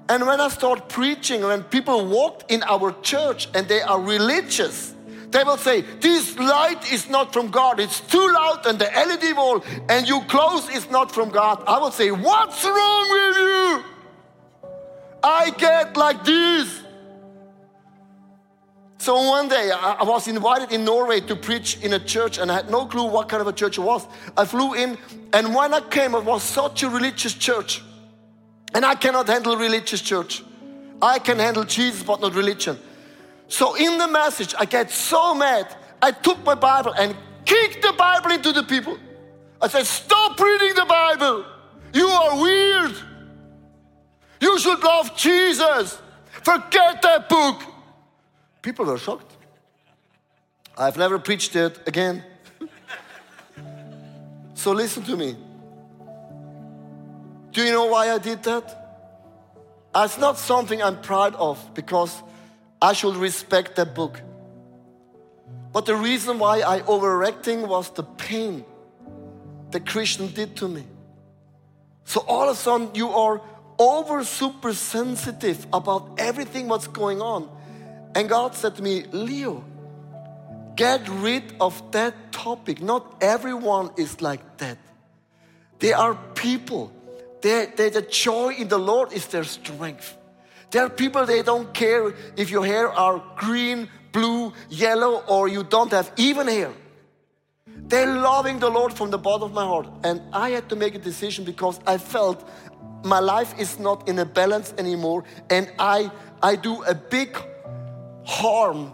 And 0.10 0.28
when 0.28 0.42
I 0.42 0.50
start 0.50 0.90
preaching, 0.90 1.42
when 1.44 1.64
people 1.64 2.06
walk 2.06 2.52
in 2.52 2.64
our 2.64 2.92
church 3.02 3.48
and 3.54 3.68
they 3.68 3.82
are 3.82 4.02
religious, 4.02 4.94
they 5.34 5.44
will 5.44 5.58
say, 5.58 5.82
This 5.82 6.38
light 6.38 6.92
is 6.92 7.10
not 7.10 7.34
from 7.34 7.50
God, 7.50 7.80
it's 7.80 8.00
too 8.00 8.32
loud, 8.34 8.66
and 8.66 8.78
the 8.78 8.86
LED 8.86 9.36
wall 9.36 9.64
and 9.90 10.08
you 10.08 10.22
close 10.22 10.70
is 10.70 10.90
not 10.92 11.12
from 11.12 11.30
God. 11.30 11.64
I 11.68 11.80
will 11.80 11.92
say, 11.92 12.12
What's 12.12 12.64
wrong 12.64 13.10
with 13.10 13.38
you? 13.38 13.84
I 15.24 15.52
get 15.58 15.98
like 15.98 16.24
this. 16.24 16.83
So 19.04 19.22
one 19.22 19.50
day 19.50 19.70
I 19.70 19.98
I 20.00 20.04
was 20.06 20.30
invited 20.30 20.72
in 20.72 20.86
Norway 20.86 21.20
to 21.20 21.36
preach 21.36 21.78
in 21.82 21.92
a 21.92 22.00
church 22.00 22.38
and 22.38 22.50
I 22.50 22.56
had 22.56 22.70
no 22.70 22.86
clue 22.86 23.04
what 23.16 23.28
kind 23.28 23.42
of 23.42 23.48
a 23.48 23.52
church 23.52 23.78
it 23.78 23.82
was. 23.82 24.08
I 24.38 24.46
flew 24.46 24.76
in 24.76 24.98
and 25.34 25.54
when 25.54 25.74
I 25.74 25.82
came, 25.82 26.16
it 26.16 26.24
was 26.24 26.42
such 26.42 26.84
a 26.84 26.90
religious 26.90 27.34
church. 27.34 27.84
And 28.74 28.86
I 28.86 28.96
cannot 28.96 29.28
handle 29.28 29.58
religious 29.58 30.02
church. 30.02 30.42
I 31.02 31.20
can 31.20 31.38
handle 31.38 31.66
Jesus, 31.66 32.02
but 32.02 32.22
not 32.22 32.34
religion. 32.34 32.80
So 33.50 33.76
in 33.76 33.98
the 33.98 34.08
message, 34.08 34.56
I 34.58 34.64
get 34.64 34.90
so 34.90 35.36
mad. 35.36 35.68
I 36.02 36.12
took 36.12 36.42
my 36.46 36.56
Bible 36.56 36.94
and 36.94 37.14
kicked 37.44 37.82
the 37.82 37.92
Bible 37.92 38.32
into 38.32 38.54
the 38.54 38.64
people. 38.64 38.98
I 39.62 39.68
said, 39.68 39.86
Stop 39.86 40.40
reading 40.40 40.76
the 40.76 40.86
Bible. 40.86 41.44
You 41.92 42.08
are 42.08 42.42
weird. 42.42 42.96
You 44.40 44.58
should 44.60 44.82
love 44.82 45.14
Jesus. 45.18 46.02
Forget 46.42 47.02
that 47.02 47.28
book. 47.28 47.73
People 48.64 48.86
were 48.86 48.98
shocked. 48.98 49.32
I've 50.76 50.98
never 50.98 51.20
preached 51.20 51.56
it 51.56 51.80
again. 51.86 52.24
so 54.56 54.72
listen 54.72 55.04
to 55.04 55.16
me. 55.16 55.36
Do 57.52 57.64
you 57.64 57.72
know 57.72 57.86
why 57.86 58.10
I 58.10 58.18
did 58.18 58.42
that? 58.44 58.80
It's 59.96 60.18
not 60.18 60.40
something 60.40 60.82
I'm 60.82 61.00
proud 61.02 61.36
of 61.36 61.60
because 61.76 62.24
I 62.82 62.94
should 62.94 63.16
respect 63.16 63.76
that 63.76 63.94
book. 63.94 64.20
But 65.72 65.86
the 65.86 65.96
reason 65.96 66.40
why 66.40 66.62
I 66.62 66.80
overreacting 66.82 67.68
was 67.68 67.92
the 67.92 68.04
pain 68.04 68.66
the 69.72 69.80
Christian 69.80 70.28
did 70.28 70.56
to 70.58 70.68
me. 70.68 70.84
So 72.06 72.22
all 72.22 72.48
of 72.48 72.56
a 72.56 72.60
sudden 72.60 72.90
you 72.94 73.10
are 73.10 73.42
over 73.78 74.24
super 74.24 74.74
sensitive 74.74 75.66
about 75.74 76.12
everything 76.18 76.68
what's 76.68 76.88
going 76.88 77.22
on. 77.22 77.50
And 78.16 78.30
God 78.30 78.56
said 78.56 78.76
to 78.76 78.82
me, 78.82 79.06
Leo, 79.12 79.64
get 80.76 81.08
rid 81.10 81.56
of 81.60 81.92
that 81.92 82.32
topic. 82.32 82.82
Not 82.82 83.18
everyone 83.22 83.92
is 83.98 84.22
like 84.22 84.58
that. 84.58 84.78
There 85.80 85.98
are 85.98 86.16
people, 86.36 86.92
they, 87.42 87.68
they, 87.76 87.90
the 87.90 88.04
joy 88.04 88.54
in 88.54 88.68
the 88.68 88.78
Lord 88.78 89.12
is 89.12 89.26
their 89.28 89.44
strength. 89.44 90.18
There 90.72 90.86
are 90.86 90.90
people, 90.90 91.26
they 91.26 91.44
don't 91.44 91.74
care 91.74 92.14
if 92.38 92.50
your 92.50 92.66
hair 92.66 92.92
are 92.92 93.24
green, 93.36 93.90
blue, 94.12 94.54
yellow, 94.70 95.24
or 95.28 95.48
you 95.48 95.64
don't 95.64 95.92
have 95.92 96.12
even 96.18 96.48
hair. 96.48 96.72
They're 97.68 98.16
loving 98.16 98.60
the 98.60 98.70
Lord 98.70 98.94
from 98.94 99.12
the 99.12 99.18
bottom 99.18 99.44
of 99.44 99.54
my 99.54 99.66
heart. 99.66 99.88
And 100.04 100.22
I 100.32 100.52
had 100.52 100.70
to 100.70 100.76
make 100.76 100.96
a 100.96 101.00
decision 101.00 101.44
because 101.44 101.80
I 101.86 101.98
felt 101.98 102.48
my 103.04 103.20
life 103.20 103.54
is 103.60 103.78
not 103.78 104.08
in 104.08 104.20
a 104.20 104.26
balance 104.26 104.74
anymore. 104.78 105.26
And 105.50 105.70
I, 105.78 106.10
I 106.42 106.56
do 106.56 106.82
a 106.84 106.96
big 106.96 107.38
harm 108.26 108.92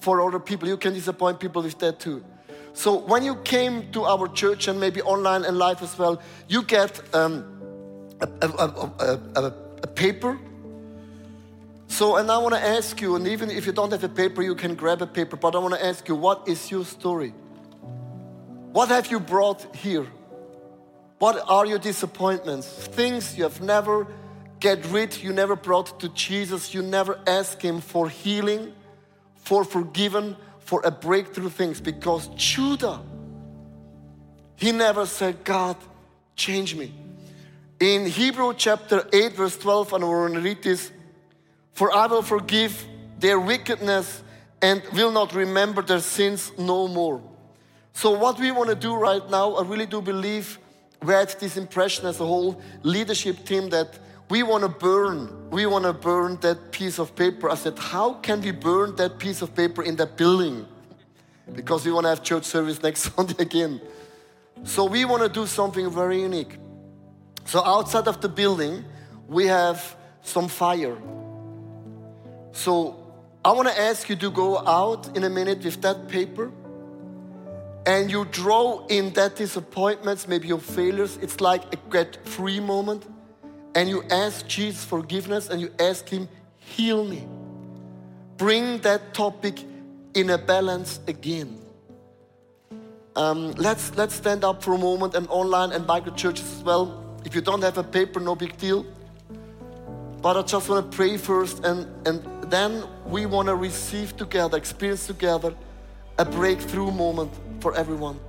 for 0.00 0.20
other 0.26 0.38
people. 0.38 0.68
You 0.68 0.76
can 0.76 0.94
disappoint 0.94 1.40
people 1.40 1.62
with 1.62 1.78
that 1.78 2.00
too. 2.00 2.24
So 2.72 2.96
when 2.96 3.24
you 3.24 3.36
came 3.36 3.90
to 3.92 4.04
our 4.04 4.28
church 4.28 4.68
and 4.68 4.78
maybe 4.78 5.02
online 5.02 5.44
and 5.44 5.58
live 5.58 5.82
as 5.82 5.98
well, 5.98 6.20
you 6.48 6.62
get 6.62 7.00
um, 7.14 7.44
a, 8.20 8.46
a, 8.46 8.90
a, 9.36 9.54
a 9.82 9.86
paper. 9.86 10.38
So, 11.88 12.16
and 12.16 12.30
I 12.30 12.38
want 12.38 12.54
to 12.54 12.64
ask 12.64 13.00
you, 13.00 13.16
and 13.16 13.26
even 13.26 13.50
if 13.50 13.66
you 13.66 13.72
don't 13.72 13.90
have 13.90 14.04
a 14.04 14.08
paper, 14.08 14.42
you 14.42 14.54
can 14.54 14.76
grab 14.76 15.02
a 15.02 15.06
paper, 15.06 15.36
but 15.36 15.56
I 15.56 15.58
want 15.58 15.74
to 15.74 15.84
ask 15.84 16.06
you, 16.06 16.14
what 16.14 16.46
is 16.46 16.70
your 16.70 16.84
story? 16.84 17.34
What 18.72 18.88
have 18.90 19.10
you 19.10 19.18
brought 19.18 19.74
here? 19.74 20.06
What 21.18 21.42
are 21.48 21.66
your 21.66 21.80
disappointments? 21.80 22.68
Things 22.68 23.36
you 23.36 23.42
have 23.42 23.60
never 23.60 24.06
get 24.60 24.84
rid, 24.86 25.16
you 25.22 25.32
never 25.32 25.56
brought 25.56 25.98
to 26.00 26.08
Jesus, 26.10 26.74
you 26.74 26.82
never 26.82 27.18
asked 27.26 27.62
Him 27.62 27.80
for 27.80 28.08
healing, 28.08 28.72
for 29.36 29.64
forgiven, 29.64 30.36
for 30.60 30.82
a 30.84 30.90
breakthrough 30.90 31.48
things. 31.48 31.80
Because 31.80 32.28
Judah, 32.36 33.00
he 34.56 34.72
never 34.72 35.06
said, 35.06 35.42
God, 35.42 35.76
change 36.36 36.76
me. 36.76 36.92
In 37.80 38.04
Hebrew 38.06 38.52
chapter 38.54 39.08
8, 39.10 39.32
verse 39.32 39.56
12, 39.56 39.94
and 39.94 40.06
we're 40.06 40.28
going 40.28 40.34
to 40.34 40.40
read 40.40 40.62
this 40.62 40.92
For 41.72 41.92
I 41.92 42.06
will 42.06 42.22
forgive 42.22 42.86
their 43.18 43.40
wickedness 43.40 44.22
and 44.60 44.82
will 44.92 45.10
not 45.10 45.34
remember 45.34 45.80
their 45.80 46.00
sins 46.00 46.52
no 46.58 46.86
more. 46.86 47.22
So, 47.94 48.10
what 48.10 48.38
we 48.38 48.50
want 48.52 48.68
to 48.68 48.74
do 48.74 48.94
right 48.94 49.28
now, 49.30 49.54
I 49.54 49.62
really 49.62 49.86
do 49.86 50.02
believe 50.02 50.58
we 51.02 51.14
had 51.14 51.34
this 51.40 51.56
impression 51.56 52.06
as 52.06 52.20
a 52.20 52.26
whole 52.26 52.60
leadership 52.82 53.44
team 53.46 53.70
that 53.70 53.98
we 54.30 54.44
want 54.44 54.62
to 54.62 54.68
burn, 54.68 55.50
we 55.50 55.66
want 55.66 55.84
to 55.84 55.92
burn 55.92 56.36
that 56.40 56.70
piece 56.70 57.00
of 57.00 57.16
paper. 57.16 57.50
I 57.50 57.56
said, 57.56 57.76
how 57.76 58.14
can 58.14 58.40
we 58.40 58.52
burn 58.52 58.94
that 58.96 59.18
piece 59.18 59.42
of 59.42 59.54
paper 59.56 59.82
in 59.82 59.96
that 59.96 60.16
building? 60.16 60.66
Because 61.52 61.84
we 61.84 61.90
want 61.90 62.04
to 62.04 62.10
have 62.10 62.22
church 62.22 62.44
service 62.44 62.80
next 62.88 63.12
Sunday 63.14 63.34
again. 63.42 63.80
So 64.62 64.84
we 64.84 65.04
want 65.04 65.22
to 65.24 65.28
do 65.28 65.46
something 65.46 65.90
very 65.90 66.20
unique. 66.20 66.58
So 67.44 67.64
outside 67.64 68.06
of 68.06 68.20
the 68.20 68.28
building, 68.28 68.84
we 69.26 69.46
have 69.46 69.96
some 70.22 70.46
fire. 70.46 70.96
So 72.52 72.96
I 73.44 73.50
want 73.50 73.68
to 73.68 73.80
ask 73.80 74.08
you 74.08 74.16
to 74.16 74.30
go 74.30 74.58
out 74.58 75.16
in 75.16 75.24
a 75.24 75.30
minute 75.30 75.64
with 75.64 75.82
that 75.82 76.08
paper 76.08 76.52
and 77.84 78.10
you 78.10 78.26
draw 78.26 78.86
in 78.86 79.12
that 79.14 79.34
disappointments, 79.34 80.28
maybe 80.28 80.46
your 80.46 80.60
failures. 80.60 81.18
It's 81.20 81.40
like 81.40 81.72
a 81.72 81.78
get 81.90 82.24
free 82.28 82.60
moment. 82.60 83.06
And 83.74 83.88
you 83.88 84.02
ask 84.10 84.46
Jesus 84.46 84.84
forgiveness 84.84 85.48
and 85.48 85.60
you 85.60 85.70
ask 85.78 86.08
Him, 86.08 86.28
heal 86.56 87.04
me. 87.04 87.26
Bring 88.36 88.78
that 88.78 89.14
topic 89.14 89.64
in 90.14 90.30
a 90.30 90.38
balance 90.38 91.00
again. 91.06 91.58
Um, 93.16 93.52
let's, 93.52 93.94
let's 93.96 94.14
stand 94.14 94.44
up 94.44 94.62
for 94.62 94.74
a 94.74 94.78
moment 94.78 95.14
and 95.14 95.28
online 95.28 95.72
and 95.72 95.86
micro 95.86 96.12
churches 96.14 96.50
as 96.56 96.62
well. 96.62 97.04
If 97.24 97.34
you 97.34 97.40
don't 97.40 97.62
have 97.62 97.76
a 97.78 97.84
paper, 97.84 98.18
no 98.18 98.34
big 98.34 98.56
deal. 98.56 98.86
But 100.22 100.36
I 100.36 100.42
just 100.42 100.68
want 100.68 100.90
to 100.90 100.96
pray 100.96 101.16
first 101.16 101.64
and, 101.64 101.86
and 102.06 102.22
then 102.50 102.84
we 103.06 103.26
want 103.26 103.48
to 103.48 103.54
receive 103.54 104.16
together, 104.16 104.56
experience 104.56 105.06
together 105.06 105.54
a 106.18 106.24
breakthrough 106.24 106.90
moment 106.90 107.32
for 107.60 107.74
everyone. 107.74 108.20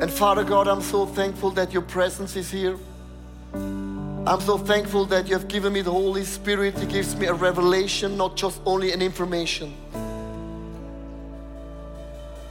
And 0.00 0.10
Father 0.10 0.44
God, 0.44 0.66
I'm 0.66 0.80
so 0.80 1.04
thankful 1.04 1.50
that 1.50 1.72
your 1.72 1.82
presence 1.82 2.34
is 2.34 2.50
here. 2.50 2.78
I'm 3.52 4.40
so 4.40 4.56
thankful 4.56 5.04
that 5.06 5.26
you 5.26 5.34
have 5.34 5.48
given 5.48 5.72
me 5.72 5.82
the 5.82 5.90
Holy 5.90 6.24
Spirit. 6.24 6.78
He 6.78 6.86
gives 6.86 7.14
me 7.16 7.26
a 7.26 7.34
revelation, 7.34 8.16
not 8.16 8.36
just 8.36 8.60
only 8.64 8.92
an 8.92 9.02
information. 9.02 9.74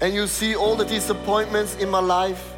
And 0.02 0.14
you 0.14 0.28
see 0.28 0.56
all 0.56 0.76
the 0.76 0.86
disappointments 0.86 1.76
in 1.78 1.90
my 1.90 2.00
life. 2.00 2.54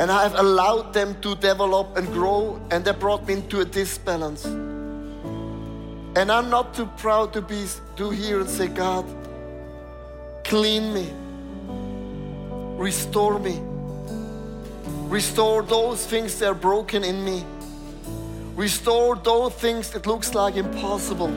And 0.00 0.10
I 0.10 0.22
have 0.22 0.34
allowed 0.34 0.92
them 0.92 1.20
to 1.20 1.36
develop 1.36 1.96
and 1.96 2.06
grow, 2.12 2.60
and 2.70 2.84
they 2.84 2.92
brought 2.92 3.26
me 3.28 3.34
into 3.34 3.60
a 3.60 3.64
disbalance. 3.64 4.44
And 6.16 6.32
I'm 6.32 6.50
not 6.50 6.74
too 6.74 6.86
proud 6.96 7.32
to 7.34 7.42
be 7.42 7.66
to 7.96 8.10
here 8.10 8.40
and 8.40 8.48
say, 8.48 8.66
God, 8.66 9.04
clean 10.42 10.92
me, 10.92 11.12
restore 12.80 13.38
me, 13.38 13.60
restore 15.10 15.62
those 15.62 16.06
things 16.06 16.38
that 16.38 16.46
are 16.46 16.54
broken 16.54 17.04
in 17.04 17.22
me, 17.22 17.44
restore 18.56 19.16
those 19.16 19.52
things 19.52 19.90
that 19.90 20.06
looks 20.06 20.34
like 20.34 20.56
impossible. 20.56 21.28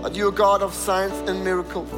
But 0.00 0.16
you're 0.16 0.32
God 0.32 0.62
of 0.62 0.72
signs 0.72 1.12
and 1.28 1.44
miracles. 1.44 1.90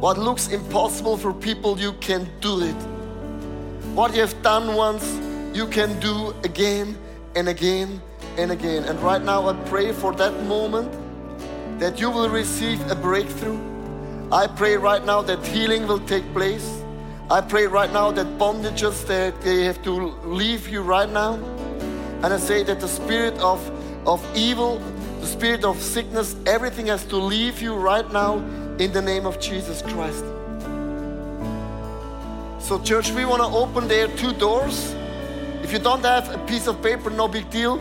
What 0.00 0.16
looks 0.16 0.48
impossible 0.48 1.18
for 1.18 1.34
people, 1.34 1.78
you 1.78 1.92
can 2.00 2.26
do 2.40 2.62
it. 2.62 2.80
What 3.94 4.14
you 4.14 4.22
have 4.22 4.40
done 4.40 4.74
once, 4.74 5.04
you 5.54 5.66
can 5.66 6.00
do 6.00 6.34
again 6.44 6.96
and 7.34 7.46
again 7.46 8.00
and 8.38 8.52
again. 8.52 8.84
And 8.84 8.98
right 9.00 9.22
now, 9.22 9.50
I 9.50 9.52
pray 9.68 9.92
for 9.92 10.14
that 10.14 10.32
moment 10.44 10.90
that 11.78 12.00
you 12.00 12.08
will 12.08 12.30
receive 12.30 12.80
a 12.90 12.94
breakthrough. 12.94 13.60
I 14.32 14.46
pray 14.46 14.78
right 14.78 15.04
now 15.04 15.20
that 15.20 15.46
healing 15.46 15.86
will 15.86 16.00
take 16.00 16.24
place. 16.32 16.85
I 17.28 17.40
pray 17.40 17.66
right 17.66 17.92
now 17.92 18.12
that 18.12 18.38
bondages 18.38 19.04
that 19.08 19.40
they 19.42 19.64
have 19.64 19.82
to 19.82 19.90
leave 20.24 20.68
you 20.68 20.80
right 20.80 21.10
now. 21.10 21.34
And 22.22 22.26
I 22.26 22.36
say 22.36 22.62
that 22.62 22.78
the 22.78 22.86
spirit 22.86 23.36
of, 23.38 23.58
of 24.06 24.24
evil, 24.36 24.78
the 25.18 25.26
spirit 25.26 25.64
of 25.64 25.82
sickness, 25.82 26.36
everything 26.46 26.86
has 26.86 27.04
to 27.06 27.16
leave 27.16 27.60
you 27.60 27.74
right 27.74 28.08
now 28.12 28.36
in 28.78 28.92
the 28.92 29.02
name 29.02 29.26
of 29.26 29.40
Jesus 29.40 29.82
Christ. 29.82 30.24
So, 32.60 32.80
church, 32.84 33.10
we 33.10 33.24
want 33.24 33.42
to 33.42 33.48
open 33.48 33.88
there 33.88 34.06
two 34.06 34.32
doors. 34.34 34.94
If 35.64 35.72
you 35.72 35.80
don't 35.80 36.04
have 36.04 36.32
a 36.32 36.38
piece 36.46 36.68
of 36.68 36.80
paper, 36.80 37.10
no 37.10 37.26
big 37.26 37.50
deal. 37.50 37.78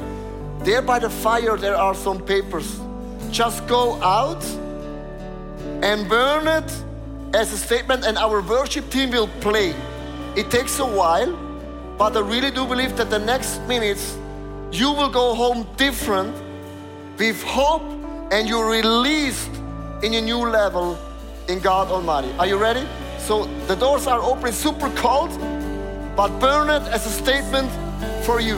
There 0.61 0.81
by 0.81 0.97
the 0.97 1.09
fire, 1.11 1.55
there 1.55 1.75
are 1.75 1.93
some 1.93 2.19
papers. 2.19 2.79
Just 3.29 3.67
go 3.67 4.01
out 4.01 4.43
and 5.83 6.09
burn 6.09 6.47
it 6.47 6.84
as 7.35 7.51
a 7.51 7.57
statement, 7.57 8.05
and 8.05 8.17
our 8.17 8.41
worship 8.41 8.89
team 8.89 9.11
will 9.11 9.27
play. 9.41 9.75
It 10.35 10.49
takes 10.49 10.79
a 10.79 10.85
while, 10.85 11.35
but 11.97 12.15
I 12.15 12.21
really 12.21 12.49
do 12.49 12.65
believe 12.65 12.95
that 12.95 13.09
the 13.09 13.19
next 13.19 13.59
minutes 13.67 14.17
you 14.71 14.91
will 14.91 15.09
go 15.09 15.35
home 15.35 15.67
different 15.75 16.33
with 17.17 17.43
hope, 17.43 17.83
and 18.31 18.47
you're 18.47 18.69
released 18.69 19.51
in 20.01 20.13
a 20.13 20.21
new 20.21 20.49
level 20.49 20.97
in 21.47 21.59
God 21.59 21.89
Almighty. 21.89 22.31
Are 22.39 22.47
you 22.47 22.57
ready? 22.57 22.85
So 23.19 23.45
the 23.67 23.75
doors 23.75 24.07
are 24.07 24.21
open, 24.21 24.53
super 24.53 24.89
cold, 24.95 25.31
but 26.15 26.29
burn 26.39 26.69
it 26.69 26.83
as 26.89 27.05
a 27.05 27.09
statement 27.09 27.69
for 28.25 28.39
you. 28.39 28.57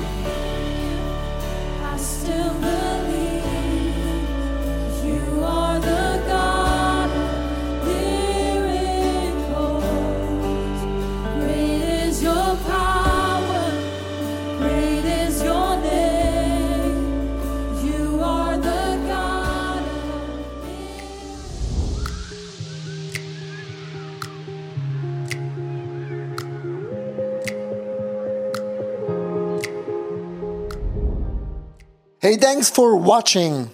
Hey, 32.19 32.35
thanks 32.35 32.67
for 32.67 32.95
watching. 32.95 33.69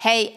Hey, 0.00 0.36